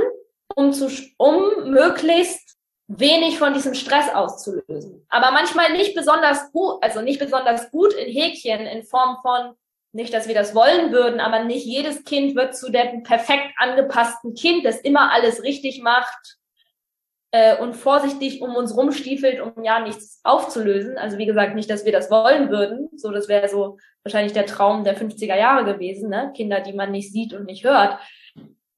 um, 0.54 0.72
zu, 0.72 0.90
um 1.16 1.70
möglichst 1.70 2.56
wenig 2.88 3.38
von 3.38 3.52
diesem 3.52 3.74
Stress 3.74 4.08
auszulösen. 4.12 5.04
Aber 5.08 5.30
manchmal 5.30 5.72
nicht 5.72 5.94
besonders 5.94 6.50
gut, 6.52 6.82
also 6.82 7.02
nicht 7.02 7.20
besonders 7.20 7.70
gut 7.70 7.92
in 7.92 8.11
Häkchen 8.11 8.66
in 8.66 8.82
Form 8.82 9.18
von, 9.22 9.54
nicht, 9.92 10.12
dass 10.12 10.28
wir 10.28 10.34
das 10.34 10.54
wollen 10.54 10.92
würden, 10.92 11.20
aber 11.20 11.44
nicht 11.44 11.66
jedes 11.66 12.04
Kind 12.04 12.34
wird 12.34 12.56
zu 12.56 12.70
dem 12.70 13.02
perfekt 13.02 13.52
angepassten 13.56 14.34
Kind, 14.34 14.64
das 14.64 14.80
immer 14.80 15.12
alles 15.12 15.42
richtig 15.42 15.82
macht 15.82 16.38
äh, 17.30 17.56
und 17.58 17.74
vorsichtig 17.74 18.40
um 18.40 18.54
uns 18.54 18.76
rumstiefelt, 18.76 19.40
um 19.40 19.64
ja 19.64 19.80
nichts 19.80 20.20
aufzulösen. 20.24 20.96
Also 20.98 21.18
wie 21.18 21.26
gesagt, 21.26 21.54
nicht, 21.54 21.68
dass 21.68 21.84
wir 21.84 21.92
das 21.92 22.11
wollen 22.11 22.50
würden. 22.50 22.88
So, 22.96 23.11
das 23.11 23.28
wäre 23.28 23.48
so 23.48 23.78
wahrscheinlich 24.02 24.32
der 24.32 24.46
Traum 24.46 24.84
der 24.84 24.96
50er 24.96 25.37
Jahre 25.37 25.64
gewesen, 25.64 26.08
ne? 26.08 26.32
Kinder, 26.34 26.61
die 26.61 26.72
man 26.72 26.90
nicht 26.90 27.12
sieht 27.12 27.34
und 27.34 27.44
nicht 27.44 27.64
hört. 27.64 27.98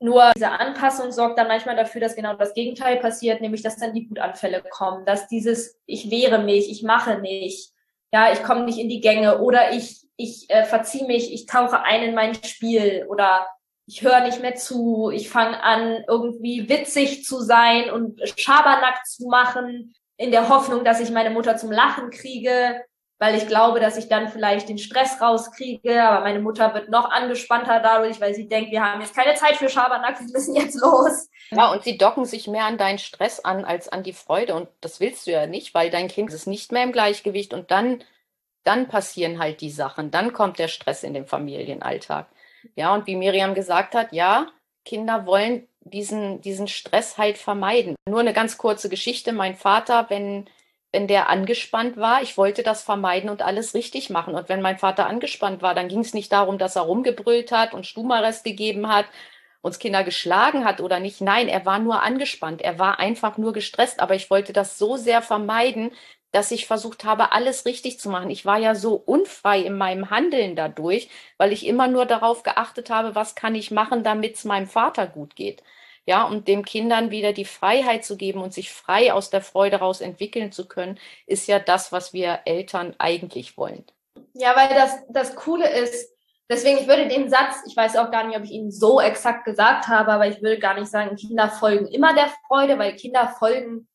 Nur 0.02 0.32
diese 0.34 0.50
Anpassung 0.50 1.12
sorgt 1.12 1.38
dann 1.38 1.48
manchmal 1.48 1.76
dafür, 1.76 2.00
dass 2.00 2.16
genau 2.16 2.34
das 2.34 2.54
Gegenteil 2.54 2.96
passiert, 2.96 3.42
nämlich 3.42 3.62
dass 3.62 3.76
dann 3.76 3.92
die 3.92 4.08
Wutanfälle 4.10 4.62
kommen, 4.70 5.04
dass 5.04 5.28
dieses 5.28 5.78
ich 5.84 6.10
wehre 6.10 6.42
mich, 6.42 6.70
ich 6.70 6.82
mache 6.82 7.18
nicht, 7.18 7.72
ja, 8.10 8.32
ich 8.32 8.42
komme 8.42 8.64
nicht 8.64 8.78
in 8.78 8.88
die 8.88 9.00
Gänge 9.00 9.40
oder 9.40 9.72
ich 9.72 10.08
ich 10.16 10.48
äh, 10.50 10.64
verziehe 10.64 11.06
mich, 11.06 11.32
ich 11.32 11.46
tauche 11.46 11.82
ein 11.82 12.02
in 12.02 12.14
mein 12.14 12.34
Spiel 12.42 13.06
oder 13.08 13.46
ich 13.86 14.02
höre 14.02 14.20
nicht 14.20 14.40
mehr 14.40 14.54
zu, 14.54 15.10
ich 15.12 15.28
fange 15.28 15.62
an 15.62 16.04
irgendwie 16.08 16.68
witzig 16.68 17.24
zu 17.24 17.40
sein 17.40 17.90
und 17.90 18.20
Schabernack 18.38 19.04
zu 19.06 19.26
machen 19.26 19.94
in 20.16 20.30
der 20.30 20.48
Hoffnung, 20.48 20.84
dass 20.84 21.00
ich 21.00 21.10
meine 21.10 21.30
Mutter 21.30 21.56
zum 21.56 21.72
Lachen 21.72 22.10
kriege 22.10 22.82
weil 23.20 23.36
ich 23.36 23.46
glaube, 23.46 23.80
dass 23.80 23.98
ich 23.98 24.08
dann 24.08 24.28
vielleicht 24.28 24.70
den 24.70 24.78
Stress 24.78 25.20
rauskriege, 25.20 26.02
aber 26.02 26.24
meine 26.24 26.40
Mutter 26.40 26.72
wird 26.72 26.88
noch 26.88 27.10
angespannter 27.10 27.78
dadurch, 27.80 28.18
weil 28.18 28.34
sie 28.34 28.48
denkt, 28.48 28.72
wir 28.72 28.82
haben 28.82 29.02
jetzt 29.02 29.14
keine 29.14 29.34
Zeit 29.34 29.56
für 29.56 29.68
Schabernack, 29.68 30.18
wir 30.18 30.32
müssen 30.32 30.56
jetzt 30.56 30.80
los. 30.80 31.28
Ja, 31.50 31.70
und 31.70 31.84
sie 31.84 31.98
docken 31.98 32.24
sich 32.24 32.48
mehr 32.48 32.64
an 32.64 32.78
deinen 32.78 32.98
Stress 32.98 33.38
an 33.38 33.66
als 33.66 33.88
an 33.88 34.02
die 34.02 34.14
Freude 34.14 34.54
und 34.54 34.68
das 34.80 35.00
willst 35.00 35.26
du 35.26 35.32
ja 35.32 35.46
nicht, 35.46 35.74
weil 35.74 35.90
dein 35.90 36.08
Kind 36.08 36.32
ist 36.32 36.46
nicht 36.46 36.72
mehr 36.72 36.82
im 36.82 36.92
Gleichgewicht 36.92 37.52
und 37.52 37.70
dann, 37.70 38.02
dann 38.64 38.88
passieren 38.88 39.38
halt 39.38 39.60
die 39.60 39.70
Sachen, 39.70 40.10
dann 40.10 40.32
kommt 40.32 40.58
der 40.58 40.68
Stress 40.68 41.02
in 41.02 41.12
den 41.12 41.26
Familienalltag. 41.26 42.26
Ja, 42.74 42.94
und 42.94 43.06
wie 43.06 43.16
Miriam 43.16 43.54
gesagt 43.54 43.94
hat, 43.94 44.14
ja, 44.14 44.46
Kinder 44.86 45.26
wollen 45.26 45.68
diesen, 45.80 46.40
diesen 46.40 46.68
Stress 46.68 47.18
halt 47.18 47.36
vermeiden. 47.36 47.96
Nur 48.08 48.20
eine 48.20 48.32
ganz 48.32 48.56
kurze 48.56 48.88
Geschichte. 48.88 49.32
Mein 49.32 49.56
Vater, 49.56 50.06
wenn 50.08 50.48
wenn 50.92 51.06
der 51.06 51.28
angespannt 51.28 51.96
war, 51.96 52.22
ich 52.22 52.36
wollte 52.36 52.62
das 52.62 52.82
vermeiden 52.82 53.30
und 53.30 53.42
alles 53.42 53.74
richtig 53.74 54.10
machen. 54.10 54.34
Und 54.34 54.48
wenn 54.48 54.60
mein 54.60 54.78
Vater 54.78 55.06
angespannt 55.06 55.62
war, 55.62 55.74
dann 55.74 55.88
ging 55.88 56.00
es 56.00 56.14
nicht 56.14 56.32
darum, 56.32 56.58
dass 56.58 56.76
er 56.76 56.82
rumgebrüllt 56.82 57.52
hat 57.52 57.74
und 57.74 57.86
Stumarest 57.86 58.44
gegeben 58.44 58.88
hat, 58.88 59.06
uns 59.62 59.78
Kinder 59.78 60.04
geschlagen 60.04 60.64
hat 60.64 60.80
oder 60.80 61.00
nicht. 61.00 61.20
Nein, 61.20 61.48
er 61.48 61.64
war 61.66 61.78
nur 61.78 62.02
angespannt. 62.02 62.62
Er 62.62 62.78
war 62.78 62.98
einfach 62.98 63.38
nur 63.38 63.52
gestresst. 63.52 64.00
Aber 64.00 64.14
ich 64.14 64.30
wollte 64.30 64.52
das 64.52 64.78
so 64.78 64.96
sehr 64.96 65.22
vermeiden, 65.22 65.92
dass 66.32 66.50
ich 66.50 66.66
versucht 66.66 67.04
habe, 67.04 67.32
alles 67.32 67.66
richtig 67.66 67.98
zu 68.00 68.08
machen. 68.08 68.30
Ich 68.30 68.44
war 68.46 68.58
ja 68.58 68.74
so 68.74 68.94
unfrei 68.94 69.60
in 69.60 69.76
meinem 69.76 70.10
Handeln 70.10 70.56
dadurch, 70.56 71.08
weil 71.38 71.52
ich 71.52 71.66
immer 71.66 71.88
nur 71.88 72.06
darauf 72.06 72.42
geachtet 72.42 72.90
habe, 72.90 73.14
was 73.14 73.34
kann 73.34 73.54
ich 73.54 73.70
machen, 73.70 74.04
damit 74.04 74.36
es 74.36 74.44
meinem 74.44 74.68
Vater 74.68 75.06
gut 75.06 75.36
geht. 75.36 75.62
Ja, 76.06 76.24
und 76.24 76.48
dem 76.48 76.64
Kindern 76.64 77.10
wieder 77.10 77.32
die 77.32 77.44
Freiheit 77.44 78.04
zu 78.04 78.16
geben 78.16 78.40
und 78.40 78.52
sich 78.52 78.72
frei 78.72 79.12
aus 79.12 79.30
der 79.30 79.42
Freude 79.42 79.76
raus 79.76 80.00
entwickeln 80.00 80.50
zu 80.50 80.66
können, 80.66 80.98
ist 81.26 81.46
ja 81.46 81.58
das, 81.58 81.92
was 81.92 82.12
wir 82.12 82.40
Eltern 82.46 82.94
eigentlich 82.98 83.56
wollen. 83.56 83.84
Ja, 84.34 84.56
weil 84.56 84.68
das, 84.68 84.96
das 85.08 85.36
Coole 85.36 85.68
ist, 85.68 86.12
deswegen, 86.48 86.78
ich 86.78 86.88
würde 86.88 87.08
den 87.08 87.28
Satz, 87.28 87.56
ich 87.66 87.76
weiß 87.76 87.96
auch 87.96 88.10
gar 88.10 88.26
nicht, 88.26 88.36
ob 88.36 88.44
ich 88.44 88.52
ihn 88.52 88.70
so 88.70 89.00
exakt 89.00 89.44
gesagt 89.44 89.88
habe, 89.88 90.12
aber 90.12 90.26
ich 90.26 90.42
würde 90.42 90.58
gar 90.58 90.74
nicht 90.74 90.90
sagen, 90.90 91.16
Kinder 91.16 91.48
folgen 91.48 91.86
immer 91.86 92.14
der 92.14 92.30
Freude, 92.48 92.78
weil 92.78 92.96
Kinder 92.96 93.28
folgen 93.38 93.86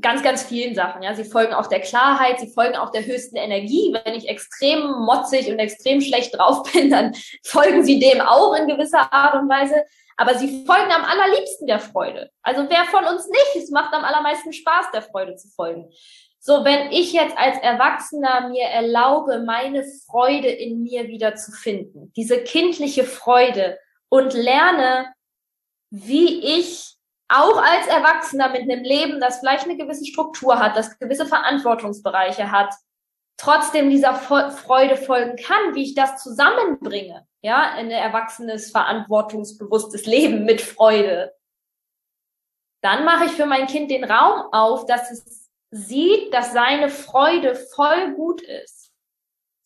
ganz, 0.00 0.22
ganz 0.22 0.42
vielen 0.42 0.74
Sachen. 0.74 1.02
Ja, 1.02 1.14
sie 1.14 1.24
folgen 1.24 1.52
auch 1.52 1.66
der 1.66 1.80
Klarheit, 1.80 2.40
sie 2.40 2.48
folgen 2.48 2.76
auch 2.76 2.90
der 2.90 3.04
höchsten 3.04 3.36
Energie. 3.36 3.94
Wenn 4.04 4.14
ich 4.14 4.28
extrem 4.28 4.90
motzig 5.00 5.50
und 5.50 5.58
extrem 5.58 6.00
schlecht 6.00 6.36
drauf 6.36 6.62
bin, 6.72 6.90
dann 6.90 7.14
folgen 7.44 7.84
sie 7.84 7.98
dem 7.98 8.20
auch 8.20 8.54
in 8.54 8.66
gewisser 8.66 9.12
Art 9.12 9.34
und 9.34 9.48
Weise. 9.48 9.84
Aber 10.16 10.34
sie 10.34 10.64
folgen 10.66 10.92
am 10.92 11.04
allerliebsten 11.04 11.66
der 11.66 11.80
Freude. 11.80 12.30
Also 12.42 12.66
wer 12.68 12.84
von 12.84 13.04
uns 13.04 13.26
nicht? 13.26 13.64
Es 13.64 13.70
macht 13.70 13.94
am 13.94 14.04
allermeisten 14.04 14.52
Spaß, 14.52 14.86
der 14.92 15.02
Freude 15.02 15.36
zu 15.36 15.48
folgen. 15.48 15.90
So, 16.38 16.64
wenn 16.64 16.90
ich 16.90 17.12
jetzt 17.12 17.38
als 17.38 17.56
Erwachsener 17.58 18.48
mir 18.48 18.64
erlaube, 18.64 19.40
meine 19.40 19.84
Freude 20.06 20.48
in 20.48 20.82
mir 20.82 21.06
wieder 21.06 21.36
zu 21.36 21.52
finden, 21.52 22.12
diese 22.16 22.42
kindliche 22.42 23.04
Freude 23.04 23.78
und 24.08 24.34
lerne, 24.34 25.12
wie 25.90 26.58
ich 26.58 26.96
auch 27.32 27.56
als 27.56 27.86
Erwachsener 27.86 28.50
mit 28.50 28.62
einem 28.62 28.84
Leben, 28.84 29.20
das 29.20 29.38
vielleicht 29.38 29.64
eine 29.64 29.76
gewisse 29.76 30.06
Struktur 30.06 30.58
hat, 30.58 30.76
das 30.76 30.98
gewisse 30.98 31.26
Verantwortungsbereiche 31.26 32.50
hat, 32.50 32.74
trotzdem 33.36 33.90
dieser 33.90 34.14
Freude 34.14 34.96
folgen 34.96 35.36
kann, 35.36 35.74
wie 35.74 35.84
ich 35.84 35.94
das 35.94 36.22
zusammenbringe, 36.22 37.26
ja, 37.42 37.72
ein 37.72 37.90
erwachsenes, 37.90 38.70
verantwortungsbewusstes 38.70 40.06
Leben 40.06 40.44
mit 40.44 40.60
Freude, 40.60 41.34
dann 42.82 43.04
mache 43.04 43.26
ich 43.26 43.32
für 43.32 43.46
mein 43.46 43.66
Kind 43.66 43.90
den 43.90 44.04
Raum 44.04 44.52
auf, 44.52 44.86
dass 44.86 45.10
es 45.10 45.50
sieht, 45.70 46.34
dass 46.34 46.52
seine 46.52 46.88
Freude 46.88 47.54
voll 47.54 48.12
gut 48.14 48.42
ist 48.42 48.92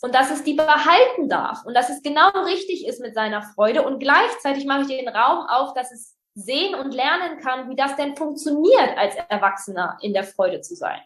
und 0.02 0.14
dass 0.14 0.31
es 0.31 0.44
die 0.44 0.55
behalten 0.55 1.29
darf 1.29 1.64
und 1.64 1.74
dass 1.74 1.88
es 1.88 2.02
genau 2.02 2.29
richtig 2.44 2.87
ist 2.87 3.00
mit 3.00 3.14
seiner 3.14 3.42
Freude 3.42 3.83
und 3.83 3.98
gleichzeitig 3.98 4.66
mache 4.66 4.83
ich 4.83 4.88
den 4.88 5.09
Raum 5.09 5.46
auf, 5.48 5.74
dass 5.74 5.90
es 5.90 6.15
sehen 6.37 6.75
und 6.75 6.94
lernen 6.94 7.38
kann, 7.38 7.68
wie 7.70 7.77
das 7.77 7.96
denn 7.96 8.14
funktioniert, 8.14 8.96
als 8.96 9.16
Erwachsener 9.29 9.96
in 10.03 10.12
der 10.12 10.25
Freude 10.25 10.61
zu 10.61 10.77
sein. 10.77 11.01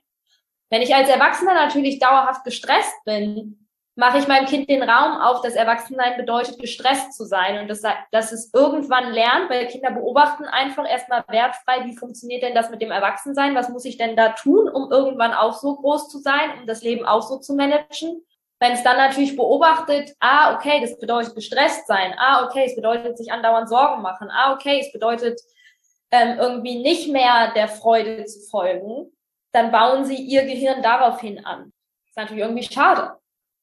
Wenn 0.71 0.83
ich 0.83 0.95
als 0.95 1.09
Erwachsener 1.09 1.55
natürlich 1.55 1.99
dauerhaft 2.01 2.45
gestresst 2.45 3.05
bin, 3.05 3.69
mache 3.97 4.19
ich 4.19 4.29
meinem 4.29 4.47
Kind 4.47 4.69
den 4.69 4.83
Raum 4.83 5.21
auf, 5.21 5.41
dass 5.43 5.55
Erwachsensein 5.55 6.17
bedeutet, 6.17 6.59
gestresst 6.59 7.13
zu 7.13 7.25
sein 7.25 7.61
und 7.61 7.69
dass, 7.69 7.83
dass 8.11 8.33
es 8.33 8.53
irgendwann 8.53 9.13
lernt, 9.13 9.51
weil 9.51 9.67
Kinder 9.67 9.91
beobachten 9.93 10.45
einfach 10.45 10.89
erstmal 10.89 11.25
wertfrei, 11.29 11.85
wie 11.85 11.97
funktioniert 11.97 12.43
denn 12.43 12.55
das 12.55 12.71
mit 12.71 12.83
dem 12.83 12.91
Erwachsensein, 12.91 13.55
was 13.55 13.69
muss 13.69 13.85
ich 13.85 13.99
denn 13.99 14.17
da 14.17 14.31
tun, 14.31 14.69
um 14.69 14.91
irgendwann 14.91 15.35
auch 15.35 15.53
so 15.53 15.77
groß 15.77 16.09
zu 16.09 16.19
sein, 16.19 16.61
um 16.61 16.67
das 16.67 16.83
Leben 16.83 17.05
auch 17.05 17.23
so 17.23 17.39
zu 17.39 17.55
managen. 17.55 18.25
Wenn 18.61 18.73
es 18.73 18.83
dann 18.83 18.99
natürlich 18.99 19.37
beobachtet, 19.37 20.15
ah, 20.21 20.55
okay, 20.55 20.81
das 20.83 20.99
bedeutet 20.99 21.35
gestresst 21.35 21.87
sein, 21.87 22.15
ah, 22.19 22.45
okay, 22.45 22.65
es 22.67 22.77
bedeutet 22.77 23.17
sich 23.17 23.33
andauernd 23.33 23.71
Sorgen 23.71 24.03
machen, 24.03 24.29
ah, 24.31 24.53
okay, 24.53 24.81
es 24.81 24.93
bedeutet 24.93 25.41
ähm, 26.11 26.39
irgendwie 26.39 26.83
nicht 26.83 27.11
mehr 27.11 27.53
der 27.55 27.69
Freude 27.69 28.27
zu 28.27 28.41
folgen, 28.51 29.11
dann 29.53 29.73
bauen 29.73 30.05
sie 30.05 30.17
ihr 30.17 30.43
Gehirn 30.43 30.83
daraufhin 30.83 31.45
an. 31.45 31.73
Das 32.05 32.11
ist 32.11 32.17
natürlich 32.17 32.43
irgendwie 32.43 32.63
schade. 32.63 33.17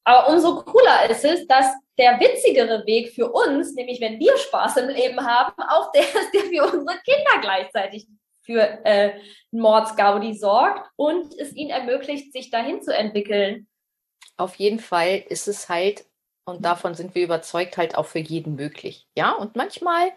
Aber 0.04 0.30
umso 0.30 0.64
cooler 0.64 1.10
ist 1.10 1.26
es, 1.26 1.46
dass 1.48 1.68
der 1.98 2.20
witzigere 2.20 2.86
Weg 2.86 3.14
für 3.14 3.32
uns, 3.32 3.76
nämlich 3.76 4.00
wenn 4.02 4.20
wir 4.20 4.38
Spaß 4.38 4.78
im 4.78 4.90
Leben 4.90 5.20
haben, 5.20 5.62
auch 5.64 5.92
der 5.92 6.02
ist, 6.22 6.34
der 6.34 6.42
für 6.42 6.64
unsere 6.64 6.98
Kinder 7.00 7.42
gleichzeitig 7.42 8.08
für 8.44 8.62
äh, 8.86 9.20
Mordsgaudi 9.52 10.34
sorgt 10.34 10.90
und 10.96 11.38
es 11.38 11.54
ihnen 11.54 11.72
ermöglicht, 11.72 12.32
sich 12.32 12.50
dahin 12.50 12.82
zu 12.82 12.96
entwickeln. 12.96 13.68
Auf 14.38 14.56
jeden 14.56 14.80
Fall 14.80 15.24
ist 15.30 15.48
es 15.48 15.68
halt, 15.68 16.06
und 16.46 16.64
davon 16.64 16.94
sind 16.96 17.16
wir 17.16 17.24
überzeugt, 17.24 17.78
halt 17.78 17.96
auch 17.96 18.06
für 18.06 18.20
jeden 18.20 18.56
möglich. 18.56 19.08
Ja, 19.16 19.34
und 19.34 19.56
manchmal 19.56 20.12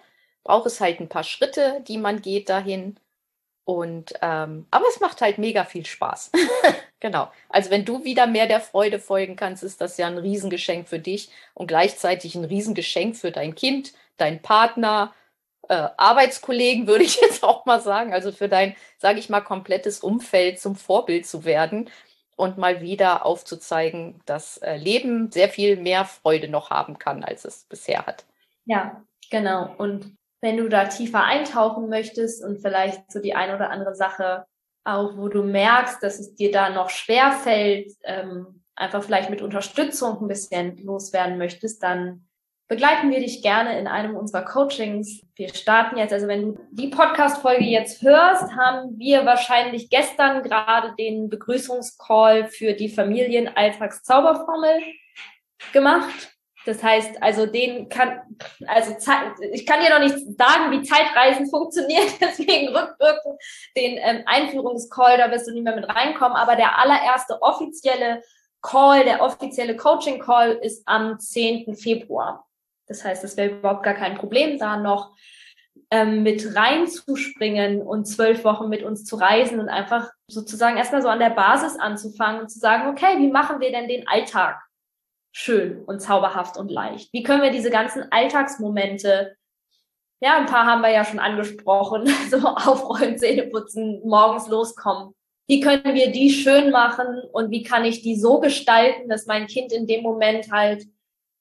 braucht 0.45 0.67
es 0.67 0.81
halt 0.81 1.01
ein 1.01 1.09
paar 1.09 1.25
Schritte, 1.25 1.83
die 1.89 1.99
man 1.99 2.23
geht 2.23 2.49
dahin. 2.49 2.99
Und 3.65 4.15
ähm, 4.23 4.67
aber 4.71 4.87
es 4.89 5.01
macht 5.01 5.21
halt 5.21 5.39
mega 5.39 5.65
viel 5.65 5.87
Spaß. 5.87 6.33
genau. 7.01 7.31
Also 7.49 7.71
wenn 7.71 7.85
du 7.85 8.05
wieder 8.05 8.27
mehr 8.27 8.47
der 8.47 8.61
Freude 8.61 8.99
folgen 8.99 9.37
kannst, 9.37 9.63
ist 9.63 9.81
das 9.81 9.97
ja 9.97 10.07
ein 10.07 10.19
Riesengeschenk 10.19 10.89
für 10.89 10.99
dich 10.99 11.31
und 11.55 11.69
gleichzeitig 11.69 12.35
ein 12.35 12.45
Riesengeschenk 12.45 13.17
für 13.17 13.31
dein 13.31 13.55
Kind, 13.55 13.93
dein 14.17 14.43
Partner, 14.43 15.15
äh, 15.69 15.89
Arbeitskollegen, 15.97 16.87
würde 16.87 17.05
ich 17.05 17.17
jetzt 17.21 17.45
auch 17.45 17.65
mal 17.65 17.81
sagen. 17.81 18.13
Also 18.13 18.33
für 18.33 18.49
dein, 18.49 18.77
sage 18.99 19.19
ich 19.21 19.29
mal, 19.29 19.41
komplettes 19.41 20.01
Umfeld 20.01 20.61
zum 20.61 20.75
Vorbild 20.77 21.27
zu 21.27 21.45
werden 21.45 21.89
und 22.41 22.59
mal 22.59 22.81
wieder 22.81 23.27
aufzuzeigen, 23.27 24.21
dass 24.25 24.57
äh, 24.59 24.77
Leben 24.77 25.31
sehr 25.31 25.49
viel 25.49 25.77
mehr 25.77 26.05
Freude 26.05 26.49
noch 26.49 26.71
haben 26.71 26.99
kann, 26.99 27.23
als 27.23 27.45
es 27.45 27.65
bisher 27.65 28.07
hat. 28.07 28.25
Ja, 28.65 29.03
genau. 29.31 29.75
Und 29.77 30.17
wenn 30.41 30.57
du 30.57 30.69
da 30.69 30.87
tiefer 30.87 31.23
eintauchen 31.23 31.89
möchtest 31.89 32.43
und 32.43 32.61
vielleicht 32.61 33.13
so 33.13 33.21
die 33.21 33.35
ein 33.35 33.55
oder 33.55 33.71
andere 33.71 33.95
Sache 33.95 34.47
auch, 34.85 35.17
wo 35.17 35.29
du 35.29 35.43
merkst, 35.43 36.03
dass 36.03 36.19
es 36.19 36.35
dir 36.35 36.51
da 36.51 36.71
noch 36.71 36.89
schwer 36.89 37.33
fällt, 37.33 37.93
ähm, 38.05 38.63
einfach 38.75 39.03
vielleicht 39.03 39.29
mit 39.29 39.43
Unterstützung 39.43 40.23
ein 40.23 40.29
bisschen 40.29 40.79
loswerden 40.79 41.37
möchtest, 41.37 41.83
dann 41.83 42.27
begleiten 42.71 43.11
wir 43.11 43.19
dich 43.19 43.43
gerne 43.43 43.77
in 43.81 43.89
einem 43.89 44.17
unserer 44.17 44.45
Coachings. 44.45 45.23
Wir 45.35 45.53
starten 45.53 45.99
jetzt, 45.99 46.13
also 46.13 46.29
wenn 46.29 46.55
du 46.55 46.61
die 46.71 46.87
Podcast-Folge 46.87 47.65
jetzt 47.65 48.01
hörst, 48.01 48.45
haben 48.57 48.97
wir 48.97 49.27
wahrscheinlich 49.27 49.91
gestern 49.91 50.45
gerade 50.45 50.95
den 50.97 51.29
Begrüßungscall 51.29 52.47
für 52.47 52.75
die 52.75 52.89
Familienalltagszauberformel 52.89 54.83
gemacht. 55.73 56.37
Das 56.65 56.81
heißt, 56.81 57.21
also 57.21 57.47
den 57.47 57.89
kann, 57.89 58.21
also 58.69 58.95
ich 59.51 59.67
kann 59.67 59.81
dir 59.81 59.91
noch 59.91 59.99
nicht 59.99 60.39
sagen, 60.39 60.71
wie 60.71 60.83
Zeitreisen 60.83 61.51
funktioniert, 61.51 62.21
deswegen 62.21 62.69
rückwirkend 62.69 63.35
den 63.77 63.99
ähm, 64.01 64.23
Einführungscall, 64.27 65.19
da 65.19 65.29
wirst 65.33 65.49
du 65.49 65.53
nicht 65.53 65.65
mehr 65.65 65.75
mit 65.75 65.89
reinkommen, 65.89 66.37
aber 66.37 66.55
der 66.55 66.79
allererste 66.79 67.43
offizielle 67.43 68.23
Call, 68.63 69.03
der 69.03 69.23
offizielle 69.23 69.75
Coaching-Call 69.75 70.53
ist 70.63 70.85
am 70.87 71.19
10. 71.19 71.75
Februar. 71.75 72.47
Das 72.91 73.05
heißt, 73.05 73.25
es 73.25 73.37
wäre 73.37 73.55
überhaupt 73.55 73.85
gar 73.85 73.95
kein 73.95 74.17
Problem, 74.17 74.59
da 74.59 74.77
noch 74.77 75.17
ähm, 75.91 76.23
mit 76.23 76.55
reinzuspringen 76.55 77.81
und 77.81 78.05
zwölf 78.05 78.45
Wochen 78.45 78.69
mit 78.69 78.83
uns 78.83 79.05
zu 79.05 79.17
reisen 79.17 79.61
und 79.61 79.71
einfach 79.71 80.11
sozusagen 80.29 80.77
erstmal 80.77 81.01
so 81.01 81.09
an 81.09 81.21
der 81.21 81.31
Basis 81.31 81.79
anzufangen 81.79 82.43
und 82.43 82.49
zu 82.51 82.59
sagen, 82.59 82.91
okay, 82.91 83.19
wie 83.19 83.31
machen 83.31 83.61
wir 83.61 83.73
denn 83.73 83.89
den 83.89 84.07
Alltag? 84.07 84.61
schön 85.33 85.83
und 85.85 86.01
zauberhaft 86.01 86.57
und 86.57 86.71
leicht? 86.71 87.13
Wie 87.13 87.23
können 87.23 87.43
wir 87.43 87.51
diese 87.51 87.71
ganzen 87.71 88.11
Alltagsmomente, 88.11 89.37
ja, 90.21 90.37
ein 90.37 90.47
paar 90.47 90.67
haben 90.67 90.83
wir 90.83 90.91
ja 90.91 91.05
schon 91.05 91.19
angesprochen, 91.19 92.07
so 92.31 92.39
aufräumen, 92.39 93.19
Zähne 93.19 93.45
putzen, 93.45 94.01
morgens 94.05 94.49
loskommen. 94.49 95.15
Wie 95.47 95.61
können 95.61 95.95
wir 95.95 96.13
die 96.13 96.31
schön 96.31 96.71
machen 96.71 97.23
und 97.33 97.51
wie 97.51 97.63
kann 97.63 97.85
ich 97.85 98.03
die 98.03 98.15
so 98.17 98.39
gestalten, 98.39 99.09
dass 99.09 99.27
mein 99.27 99.47
Kind 99.47 99.73
in 99.73 99.87
dem 99.87 100.03
Moment 100.03 100.53
halt 100.53 100.85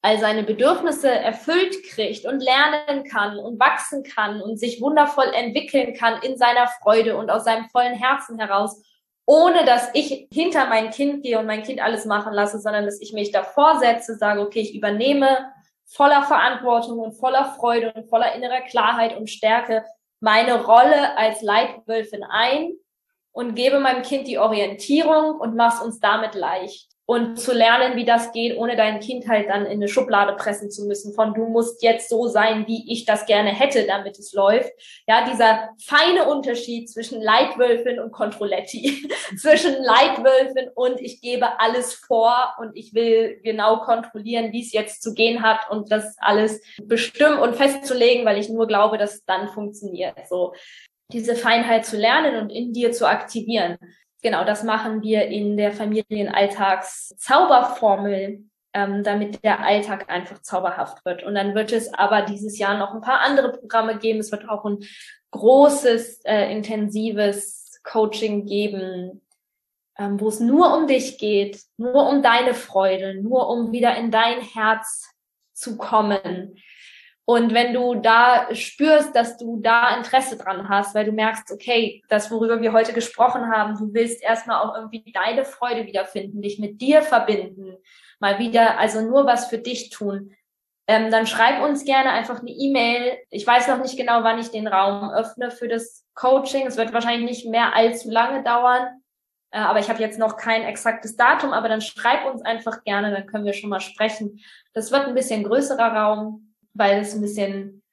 all 0.02 0.20
seine 0.20 0.44
Bedürfnisse 0.44 1.10
erfüllt 1.10 1.84
kriegt 1.84 2.26
und 2.26 2.40
lernen 2.40 3.04
kann 3.04 3.38
und 3.38 3.60
wachsen 3.60 4.04
kann 4.04 4.42
und 4.42 4.58
sich 4.58 4.82
wundervoll 4.82 5.32
entwickeln 5.34 5.94
kann 5.94 6.22
in 6.22 6.38
seiner 6.38 6.68
Freude 6.82 7.18
und 7.18 7.30
aus 7.30 7.44
seinem 7.44 7.70
vollen 7.70 7.96
Herzen 7.96 8.40
heraus 8.40 8.82
ohne 9.30 9.64
dass 9.64 9.92
ich 9.94 10.28
hinter 10.34 10.66
mein 10.66 10.90
Kind 10.90 11.22
gehe 11.22 11.38
und 11.38 11.46
mein 11.46 11.62
Kind 11.62 11.80
alles 11.80 12.06
machen 12.06 12.34
lasse, 12.34 12.60
sondern 12.60 12.86
dass 12.86 13.00
ich 13.00 13.14
mich 13.14 13.32
davor 13.32 13.78
setze, 13.78 14.16
sage, 14.16 14.42
okay, 14.42 14.60
ich 14.60 14.74
übernehme 14.74 15.54
voller 15.86 16.24
Verantwortung 16.24 16.98
und 16.98 17.12
voller 17.12 17.54
Freude 17.60 17.94
und 17.94 18.10
voller 18.10 18.34
innerer 18.34 18.62
Klarheit 18.62 19.16
und 19.16 19.30
Stärke 19.30 19.86
meine 20.20 20.66
Rolle 20.66 21.16
als 21.16 21.44
Leitwölfin 21.44 22.24
ein 22.24 22.72
und 23.32 23.54
gebe 23.54 23.80
meinem 23.80 24.02
Kind 24.02 24.28
die 24.28 24.40
Orientierung 24.40 25.40
und 25.40 25.56
mach's 25.56 25.80
uns 25.80 26.00
damit 26.00 26.34
leicht 26.34 26.89
und 27.10 27.40
zu 27.40 27.54
lernen, 27.54 27.96
wie 27.96 28.06
das 28.06 28.34
geht, 28.34 28.56
ohne 28.56 28.76
dein 28.76 29.00
Kind 29.00 29.28
halt 29.28 29.50
dann 29.50 29.66
in 29.66 29.80
eine 29.80 29.88
Schublade 29.88 30.36
pressen 30.36 30.70
zu 30.70 30.86
müssen, 30.86 31.16
von 31.16 31.34
du 31.34 31.48
musst 31.48 31.82
jetzt 31.82 32.08
so 32.08 32.28
sein, 32.28 32.68
wie 32.68 32.86
ich 32.94 33.04
das 33.06 33.26
gerne 33.26 33.50
hätte, 33.50 33.88
damit 33.88 34.20
es 34.20 34.32
läuft. 34.32 34.72
Ja, 35.08 35.26
dieser 35.26 35.70
feine 35.84 36.30
Unterschied 36.30 36.88
zwischen 36.88 37.20
Leitwölfin 37.20 38.00
und 38.00 38.12
Kontrolletti, 38.12 39.10
zwischen 39.42 39.74
Leitwölfin 39.82 40.70
und 40.76 41.02
ich 41.02 41.20
gebe 41.20 41.60
alles 41.60 41.96
vor 41.96 42.54
und 42.60 42.78
ich 42.78 42.94
will 42.94 43.40
genau 43.44 43.80
kontrollieren, 43.80 44.52
wie 44.52 44.62
es 44.62 44.72
jetzt 44.72 45.02
zu 45.02 45.16
gehen 45.16 45.42
hat 45.42 45.62
und 45.72 45.92
das 45.92 46.16
alles 46.20 46.62
bestimmen 46.84 47.40
und 47.40 47.56
festzulegen, 47.56 48.24
weil 48.24 48.38
ich 48.38 48.50
nur 48.50 48.68
glaube, 48.68 49.00
dass 49.00 49.16
es 49.16 49.26
dann 49.26 49.48
funktioniert. 49.48 50.14
So 50.30 50.54
diese 51.12 51.36
Feinheit 51.36 51.88
zu 51.88 51.98
lernen 51.98 52.40
und 52.40 52.52
in 52.52 52.72
dir 52.72 52.92
zu 52.92 53.08
aktivieren. 53.08 53.80
Genau, 54.22 54.44
das 54.44 54.64
machen 54.64 55.02
wir 55.02 55.26
in 55.28 55.58
der 55.58 55.72
Familienalltags-Zauberformel, 55.72 58.44
ähm, 58.74 59.04
damit 59.04 59.44
der 59.44 59.62
Alltag 59.62 60.10
einfach 60.10 60.42
zauberhaft 60.42 61.04
wird. 61.06 61.24
Und 61.24 61.36
dann 61.36 61.56
wird 61.56 61.72
es 61.72 61.94
aber 61.94 62.24
dieses 62.24 62.60
Jahr 62.60 62.78
noch 62.78 62.94
ein 62.94 63.02
paar 63.02 63.22
andere 63.22 63.52
Programme 63.52 63.98
geben. 63.98 64.20
Es 64.20 64.32
wird 64.32 64.48
auch 64.48 64.64
ein 64.66 64.80
großes, 65.32 66.22
äh, 66.26 66.52
intensives 66.52 67.80
Coaching 67.84 68.46
geben, 68.46 69.22
ähm, 69.98 70.20
wo 70.20 70.28
es 70.28 70.40
nur 70.40 70.76
um 70.76 70.88
dich 70.88 71.18
geht, 71.18 71.62
nur 71.78 72.08
um 72.08 72.22
deine 72.22 72.54
Freude, 72.54 73.22
nur 73.22 73.50
um 73.50 73.72
wieder 73.72 73.98
in 73.98 74.12
dein 74.12 74.42
Herz 74.42 75.10
zu 75.54 75.78
kommen. 75.78 76.56
Und 77.30 77.54
wenn 77.54 77.76
du 77.76 77.94
da 77.94 78.48
spürst, 78.56 79.16
dass 79.16 79.38
du 79.38 79.58
da 79.62 79.96
Interesse 79.96 80.36
dran 80.36 80.68
hast, 80.68 80.96
weil 80.96 81.06
du 81.06 81.12
merkst, 81.12 81.52
okay, 81.52 82.02
das, 82.10 82.32
worüber 82.32 82.60
wir 82.60 82.74
heute 82.74 82.92
gesprochen 82.92 83.52
haben, 83.52 83.78
du 83.78 83.94
willst 83.94 84.24
erstmal 84.24 84.66
auch 84.66 84.74
irgendwie 84.76 85.12
deine 85.12 85.46
Freude 85.46 85.86
wiederfinden, 85.86 86.42
dich 86.42 86.58
mit 86.58 86.82
dir 86.82 87.04
verbinden, 87.04 87.78
mal 88.20 88.40
wieder, 88.40 88.80
also 88.80 89.02
nur 89.02 89.28
was 89.28 89.46
für 89.46 89.60
dich 89.60 89.92
tun, 89.92 90.32
ähm, 90.88 91.12
dann 91.12 91.28
schreib 91.28 91.62
uns 91.62 91.86
gerne 91.86 92.10
einfach 92.10 92.40
eine 92.40 92.50
E-Mail. 92.50 93.20
Ich 93.30 93.46
weiß 93.46 93.68
noch 93.68 93.80
nicht 93.80 93.96
genau, 93.96 94.24
wann 94.24 94.40
ich 94.40 94.50
den 94.50 94.68
Raum 94.68 95.12
öffne 95.12 95.52
für 95.52 95.68
das 95.68 96.08
Coaching. 96.16 96.66
Es 96.66 96.78
wird 96.78 96.94
wahrscheinlich 96.94 97.30
nicht 97.30 97.46
mehr 97.48 97.76
allzu 97.76 98.10
lange 98.10 98.42
dauern. 98.42 99.04
Äh, 99.52 99.60
aber 99.60 99.78
ich 99.78 99.90
habe 99.90 100.02
jetzt 100.02 100.18
noch 100.18 100.36
kein 100.36 100.64
exaktes 100.64 101.16
Datum, 101.16 101.54
aber 101.54 101.70
dann 101.70 101.82
schreib 101.82 102.26
uns 102.26 102.42
einfach 102.44 102.84
gerne, 102.84 103.12
dann 103.12 103.28
können 103.28 103.46
wir 103.46 103.54
schon 103.54 103.70
mal 103.70 103.82
sprechen. 103.82 104.40
Das 104.74 104.92
wird 104.92 105.06
ein 105.06 105.14
bisschen 105.14 105.44
größerer 105.44 105.94
Raum, 105.96 106.49
weil 106.74 107.02
es 107.02 107.14
ein 107.14 107.22
bisschen, 107.22 107.84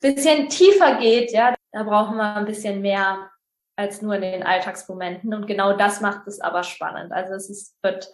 bisschen 0.00 0.48
tiefer 0.48 0.96
geht, 0.96 1.32
ja. 1.32 1.54
Da 1.72 1.84
brauchen 1.84 2.16
wir 2.16 2.36
ein 2.36 2.44
bisschen 2.44 2.82
mehr 2.82 3.30
als 3.76 4.02
nur 4.02 4.14
in 4.16 4.22
den 4.22 4.42
Alltagsmomenten. 4.42 5.32
Und 5.32 5.46
genau 5.46 5.76
das 5.76 6.00
macht 6.00 6.26
es 6.26 6.40
aber 6.40 6.62
spannend. 6.62 7.12
Also 7.12 7.34
es 7.34 7.48
ist, 7.48 7.76
wird, 7.82 8.08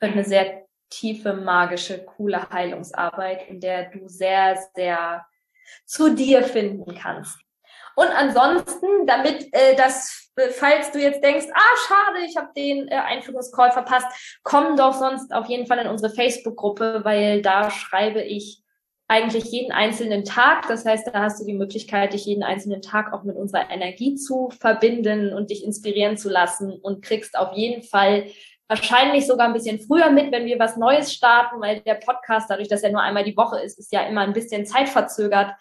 wird 0.00 0.12
eine 0.12 0.24
sehr 0.24 0.64
tiefe, 0.90 1.32
magische, 1.32 2.04
coole 2.04 2.48
Heilungsarbeit, 2.50 3.48
in 3.48 3.60
der 3.60 3.90
du 3.90 4.08
sehr, 4.08 4.58
sehr 4.74 5.26
zu 5.86 6.14
dir 6.14 6.44
finden 6.44 6.94
kannst. 6.94 7.38
Und 7.96 8.08
ansonsten, 8.08 9.06
damit 9.06 9.52
äh, 9.52 9.76
das, 9.76 10.30
äh, 10.36 10.48
falls 10.48 10.90
du 10.90 10.98
jetzt 10.98 11.22
denkst, 11.22 11.46
ah, 11.52 11.76
schade, 11.86 12.24
ich 12.26 12.36
habe 12.36 12.48
den 12.56 12.88
äh, 12.88 12.94
Einführungscall 12.94 13.70
verpasst, 13.70 14.06
komm 14.42 14.76
doch 14.76 14.94
sonst 14.94 15.32
auf 15.32 15.46
jeden 15.46 15.66
Fall 15.66 15.78
in 15.78 15.88
unsere 15.88 16.12
Facebook-Gruppe, 16.12 17.00
weil 17.04 17.40
da 17.40 17.70
schreibe 17.70 18.22
ich 18.22 18.63
eigentlich 19.08 19.44
jeden 19.44 19.72
einzelnen 19.72 20.24
Tag. 20.24 20.66
Das 20.68 20.84
heißt, 20.84 21.08
da 21.08 21.22
hast 21.22 21.40
du 21.40 21.44
die 21.44 21.54
Möglichkeit, 21.54 22.12
dich 22.12 22.24
jeden 22.26 22.42
einzelnen 22.42 22.82
Tag 22.82 23.12
auch 23.12 23.22
mit 23.22 23.36
unserer 23.36 23.70
Energie 23.70 24.14
zu 24.14 24.50
verbinden 24.60 25.32
und 25.32 25.50
dich 25.50 25.64
inspirieren 25.64 26.16
zu 26.16 26.30
lassen 26.30 26.72
und 26.72 27.04
kriegst 27.04 27.38
auf 27.38 27.54
jeden 27.54 27.82
Fall 27.82 28.26
wahrscheinlich 28.66 29.26
sogar 29.26 29.46
ein 29.46 29.52
bisschen 29.52 29.78
früher 29.78 30.10
mit, 30.10 30.32
wenn 30.32 30.46
wir 30.46 30.58
was 30.58 30.76
Neues 30.76 31.12
starten, 31.12 31.60
weil 31.60 31.80
der 31.80 31.94
Podcast, 31.94 32.48
dadurch, 32.48 32.68
dass 32.68 32.82
er 32.82 32.92
nur 32.92 33.02
einmal 33.02 33.24
die 33.24 33.36
Woche 33.36 33.60
ist, 33.60 33.78
ist 33.78 33.92
ja 33.92 34.02
immer 34.06 34.22
ein 34.22 34.32
bisschen 34.32 34.64
zeitverzögert. 34.64 35.52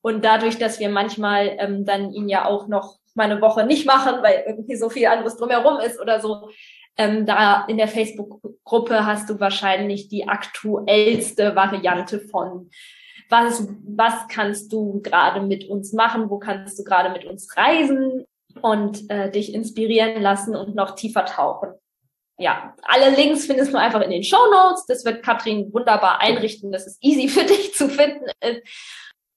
Und 0.00 0.24
dadurch, 0.24 0.58
dass 0.58 0.80
wir 0.80 0.88
manchmal 0.88 1.56
ähm, 1.58 1.84
dann 1.84 2.12
ihn 2.12 2.28
ja 2.28 2.46
auch 2.46 2.68
noch 2.68 2.98
mal 3.14 3.30
eine 3.30 3.40
Woche 3.40 3.66
nicht 3.66 3.86
machen, 3.86 4.22
weil 4.22 4.44
irgendwie 4.46 4.76
so 4.76 4.88
viel 4.88 5.06
anderes 5.06 5.36
drumherum 5.36 5.80
ist 5.80 6.00
oder 6.00 6.20
so, 6.20 6.48
ähm, 6.96 7.26
da 7.26 7.64
in 7.66 7.78
der 7.78 7.88
Facebook-Gruppe 7.88 9.06
hast 9.06 9.30
du 9.30 9.40
wahrscheinlich 9.40 10.08
die 10.08 10.28
aktuellste 10.28 11.56
Variante 11.56 12.20
von 12.20 12.70
was, 13.28 13.66
was 13.84 14.28
kannst 14.28 14.72
du 14.72 15.00
gerade 15.00 15.40
mit 15.40 15.68
uns 15.68 15.92
machen, 15.92 16.28
wo 16.28 16.38
kannst 16.38 16.78
du 16.78 16.84
gerade 16.84 17.10
mit 17.10 17.24
uns 17.24 17.56
reisen 17.56 18.26
und 18.60 19.10
äh, 19.10 19.30
dich 19.30 19.54
inspirieren 19.54 20.20
lassen 20.20 20.54
und 20.54 20.74
noch 20.74 20.94
tiefer 20.94 21.24
tauchen. 21.24 21.70
Ja, 22.38 22.74
alle 22.82 23.14
Links 23.14 23.46
findest 23.46 23.72
du 23.72 23.78
einfach 23.78 24.00
in 24.02 24.10
den 24.10 24.24
Show 24.24 24.50
Notes. 24.50 24.84
Das 24.86 25.04
wird 25.04 25.22
Katrin 25.22 25.72
wunderbar 25.72 26.20
einrichten, 26.20 26.72
dass 26.72 26.86
es 26.86 26.98
easy 27.00 27.28
für 27.28 27.44
dich 27.44 27.74
zu 27.74 27.88
finden 27.88 28.26
ist. 28.40 28.62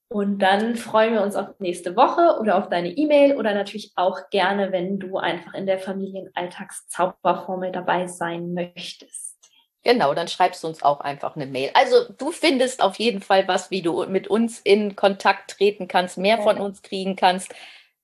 Und 0.08 0.38
dann 0.38 0.76
freuen 0.76 1.14
wir 1.14 1.22
uns 1.22 1.34
auf 1.34 1.58
nächste 1.58 1.96
Woche 1.96 2.38
oder 2.40 2.58
auf 2.58 2.68
deine 2.68 2.90
E-Mail 2.90 3.36
oder 3.36 3.54
natürlich 3.54 3.92
auch 3.96 4.30
gerne, 4.30 4.70
wenn 4.70 5.00
du 5.00 5.18
einfach 5.18 5.54
in 5.54 5.66
der 5.66 5.80
Familienalltagszauberformel 5.80 7.72
dabei 7.72 8.06
sein 8.06 8.54
möchtest. 8.54 9.36
Genau, 9.82 10.14
dann 10.14 10.28
schreibst 10.28 10.62
du 10.62 10.68
uns 10.68 10.82
auch 10.82 11.00
einfach 11.00 11.36
eine 11.36 11.46
Mail. 11.46 11.70
Also 11.74 12.12
du 12.18 12.32
findest 12.32 12.82
auf 12.82 12.96
jeden 12.96 13.20
Fall 13.20 13.46
was, 13.46 13.70
wie 13.70 13.82
du 13.82 14.04
mit 14.06 14.28
uns 14.28 14.60
in 14.60 14.96
Kontakt 14.96 15.52
treten 15.52 15.86
kannst, 15.86 16.18
mehr 16.18 16.38
von 16.38 16.58
uns 16.58 16.82
kriegen 16.82 17.14
kannst 17.14 17.54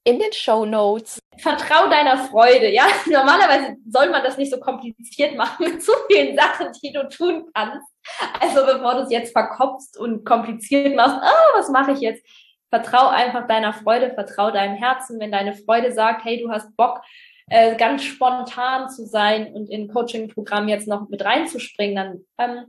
in 0.05 0.19
den 0.19 0.33
Show 0.33 0.65
Notes. 0.65 1.19
Vertrau 1.39 1.89
deiner 1.89 2.19
Freude, 2.29 2.69
ja. 2.71 2.87
Normalerweise 3.07 3.77
soll 3.89 4.11
man 4.11 4.23
das 4.23 4.37
nicht 4.37 4.53
so 4.53 4.59
kompliziert 4.59 5.37
machen 5.37 5.73
mit 5.73 5.83
so 5.83 5.93
vielen 6.09 6.37
Sachen, 6.37 6.69
die 6.83 6.93
du 6.93 7.09
tun 7.09 7.51
kannst. 7.55 7.92
Also 8.41 8.67
bevor 8.67 8.95
du 8.95 9.01
es 9.03 9.11
jetzt 9.11 9.33
verkopfst 9.33 9.99
und 9.99 10.25
kompliziert 10.25 10.97
machst, 10.97 11.17
oh, 11.23 11.59
was 11.59 11.71
mache 11.71 11.93
ich 11.93 12.01
jetzt? 12.01 12.27
Vertrau 12.69 13.09
einfach 13.09 13.47
deiner 13.47 13.73
Freude, 13.73 14.13
vertrau 14.15 14.51
deinem 14.51 14.77
Herzen. 14.77 15.21
Wenn 15.21 15.31
deine 15.31 15.55
Freude 15.55 15.93
sagt, 15.93 16.25
hey, 16.25 16.43
du 16.43 16.51
hast 16.51 16.75
Bock, 16.77 17.03
äh, 17.49 17.77
ganz 17.77 18.03
spontan 18.05 18.89
zu 18.89 19.07
sein 19.07 19.53
und 19.53 19.69
in 19.69 19.89
Coaching-Programm 19.89 20.69
jetzt 20.69 20.89
noch 20.89 21.09
mit 21.09 21.25
reinzuspringen, 21.25 22.25
dann 22.37 22.57
ähm, 22.57 22.67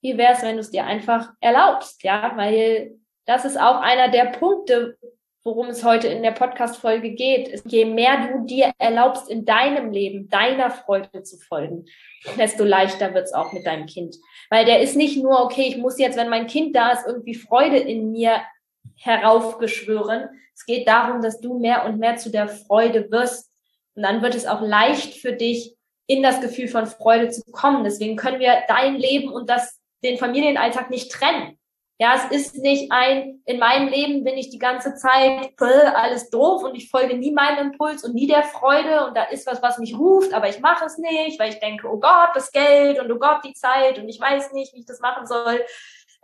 wie 0.00 0.16
wäre 0.16 0.34
es, 0.34 0.42
wenn 0.42 0.54
du 0.56 0.60
es 0.60 0.70
dir 0.70 0.84
einfach 0.84 1.30
erlaubst, 1.40 2.02
ja, 2.04 2.32
weil 2.36 2.92
das 3.26 3.44
ist 3.44 3.58
auch 3.58 3.80
einer 3.80 4.08
der 4.08 4.26
Punkte, 4.26 4.96
worum 5.44 5.68
es 5.68 5.84
heute 5.84 6.08
in 6.08 6.22
der 6.22 6.32
Podcast-Folge 6.32 7.12
geht, 7.12 7.48
ist, 7.48 7.70
je 7.70 7.84
mehr 7.84 8.28
du 8.28 8.44
dir 8.44 8.72
erlaubst, 8.78 9.30
in 9.30 9.44
deinem 9.44 9.90
Leben 9.92 10.28
deiner 10.28 10.70
Freude 10.70 11.22
zu 11.22 11.38
folgen, 11.38 11.86
desto 12.36 12.64
leichter 12.64 13.14
wird 13.14 13.24
es 13.24 13.32
auch 13.32 13.52
mit 13.52 13.66
deinem 13.66 13.86
Kind. 13.86 14.16
Weil 14.50 14.64
der 14.64 14.80
ist 14.80 14.96
nicht 14.96 15.22
nur, 15.22 15.42
okay, 15.42 15.66
ich 15.68 15.76
muss 15.76 15.98
jetzt, 15.98 16.16
wenn 16.16 16.28
mein 16.28 16.46
Kind 16.46 16.74
da 16.74 16.90
ist, 16.90 17.06
irgendwie 17.06 17.34
Freude 17.34 17.76
in 17.76 18.12
mir 18.12 18.40
heraufbeschwören. 18.96 20.28
Es 20.54 20.64
geht 20.64 20.88
darum, 20.88 21.22
dass 21.22 21.40
du 21.40 21.58
mehr 21.58 21.84
und 21.84 21.98
mehr 21.98 22.16
zu 22.16 22.30
der 22.30 22.48
Freude 22.48 23.10
wirst. 23.10 23.50
Und 23.94 24.02
dann 24.02 24.22
wird 24.22 24.34
es 24.34 24.46
auch 24.46 24.60
leicht 24.60 25.14
für 25.14 25.32
dich, 25.32 25.76
in 26.06 26.22
das 26.22 26.40
Gefühl 26.40 26.68
von 26.68 26.86
Freude 26.86 27.28
zu 27.28 27.42
kommen. 27.52 27.84
Deswegen 27.84 28.16
können 28.16 28.40
wir 28.40 28.62
dein 28.66 28.96
Leben 28.96 29.28
und 29.28 29.50
das, 29.50 29.78
den 30.02 30.16
Familienalltag 30.16 30.90
nicht 30.90 31.12
trennen. 31.12 31.57
Ja, 32.00 32.14
es 32.14 32.30
ist 32.30 32.56
nicht 32.58 32.92
ein, 32.92 33.42
in 33.44 33.58
meinem 33.58 33.88
Leben 33.88 34.22
bin 34.22 34.36
ich 34.36 34.50
die 34.50 34.58
ganze 34.58 34.94
Zeit 34.94 35.52
alles 35.60 36.30
doof 36.30 36.62
und 36.62 36.76
ich 36.76 36.90
folge 36.90 37.16
nie 37.16 37.32
meinem 37.32 37.72
Impuls 37.72 38.04
und 38.04 38.14
nie 38.14 38.28
der 38.28 38.44
Freude 38.44 39.06
und 39.06 39.16
da 39.16 39.24
ist 39.24 39.48
was, 39.48 39.60
was 39.62 39.78
mich 39.78 39.98
ruft, 39.98 40.32
aber 40.32 40.48
ich 40.48 40.60
mache 40.60 40.84
es 40.84 40.96
nicht, 40.96 41.40
weil 41.40 41.52
ich 41.52 41.58
denke, 41.58 41.88
oh 41.88 41.98
Gott, 41.98 42.30
das 42.34 42.52
Geld 42.52 43.00
und 43.00 43.10
oh 43.10 43.18
Gott, 43.18 43.44
die 43.44 43.52
Zeit 43.52 43.98
und 43.98 44.08
ich 44.08 44.20
weiß 44.20 44.52
nicht, 44.52 44.72
wie 44.74 44.80
ich 44.80 44.86
das 44.86 45.00
machen 45.00 45.26
soll 45.26 45.60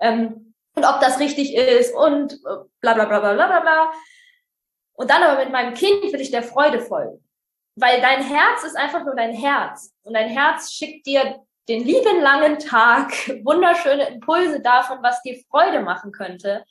ähm, 0.00 0.54
und 0.76 0.84
ob 0.84 1.00
das 1.00 1.18
richtig 1.18 1.54
ist 1.56 1.92
und 1.94 2.34
äh, 2.34 2.64
bla 2.80 2.94
bla 2.94 3.06
bla 3.06 3.18
bla 3.18 3.34
bla 3.34 3.60
bla. 3.60 3.92
Und 4.94 5.10
dann 5.10 5.22
aber 5.22 5.40
mit 5.40 5.52
meinem 5.52 5.74
Kind 5.74 6.12
will 6.12 6.20
ich 6.20 6.30
der 6.30 6.42
Freude 6.42 6.80
folgen. 6.80 7.24
Weil 7.76 8.00
dein 8.00 8.22
Herz 8.22 8.62
ist 8.64 8.76
einfach 8.76 9.04
nur 9.04 9.16
dein 9.16 9.32
Herz. 9.32 9.92
Und 10.02 10.14
dein 10.14 10.28
Herz 10.28 10.72
schickt 10.72 11.06
dir 11.06 11.44
den 11.68 11.84
lieben 11.84 12.20
langen 12.20 12.58
Tag, 12.58 13.12
wunderschöne 13.44 14.08
Impulse 14.08 14.60
davon, 14.60 14.98
was 15.02 15.22
dir 15.22 15.42
Freude 15.50 15.80
machen 15.80 16.12
könnte. 16.12 16.64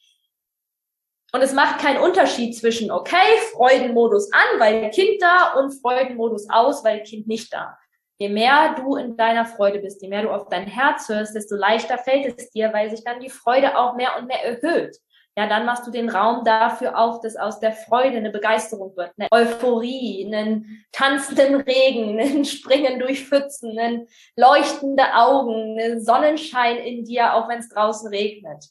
Und 1.31 1.41
es 1.41 1.53
macht 1.53 1.79
keinen 1.79 1.99
Unterschied 1.99 2.55
zwischen, 2.55 2.91
okay, 2.91 3.37
Freudenmodus 3.53 4.31
an, 4.31 4.59
weil 4.59 4.91
Kind 4.91 5.19
da 5.19 5.53
und 5.53 5.71
Freudenmodus 5.71 6.47
aus, 6.49 6.83
weil 6.83 7.01
Kind 7.03 7.27
nicht 7.27 7.51
da. 7.51 7.77
Je 8.19 8.29
mehr 8.29 8.75
du 8.75 8.95
in 8.95 9.17
deiner 9.17 9.45
Freude 9.45 9.79
bist, 9.79 10.01
je 10.03 10.07
mehr 10.07 10.21
du 10.21 10.29
auf 10.29 10.47
dein 10.49 10.67
Herz 10.67 11.09
hörst, 11.09 11.35
desto 11.35 11.55
leichter 11.55 11.97
fällt 11.97 12.37
es 12.37 12.51
dir, 12.51 12.71
weil 12.71 12.91
sich 12.91 13.03
dann 13.03 13.19
die 13.19 13.31
Freude 13.31 13.77
auch 13.77 13.95
mehr 13.95 14.17
und 14.19 14.27
mehr 14.27 14.43
erhöht 14.45 14.97
ja, 15.35 15.47
dann 15.47 15.65
machst 15.65 15.87
du 15.87 15.91
den 15.91 16.09
Raum 16.09 16.43
dafür 16.43 16.97
auf, 16.97 17.19
dass 17.21 17.35
aus 17.35 17.59
der 17.59 17.71
Freude 17.71 18.17
eine 18.17 18.29
Begeisterung 18.29 18.95
wird, 18.95 19.13
eine 19.17 19.27
Euphorie, 19.31 20.25
einen 20.25 20.85
tanzenden 20.91 21.55
Regen, 21.61 22.19
einen 22.19 22.45
Springen 22.45 22.99
durch 22.99 23.25
Pfützen, 23.25 23.77
einen 23.79 24.07
leuchtende 24.35 25.15
Augen, 25.15 25.79
einen 25.79 26.03
Sonnenschein 26.03 26.77
in 26.77 27.03
dir, 27.03 27.33
auch 27.33 27.49
wenn 27.49 27.59
es 27.59 27.69
draußen 27.69 28.09
regnet. 28.09 28.65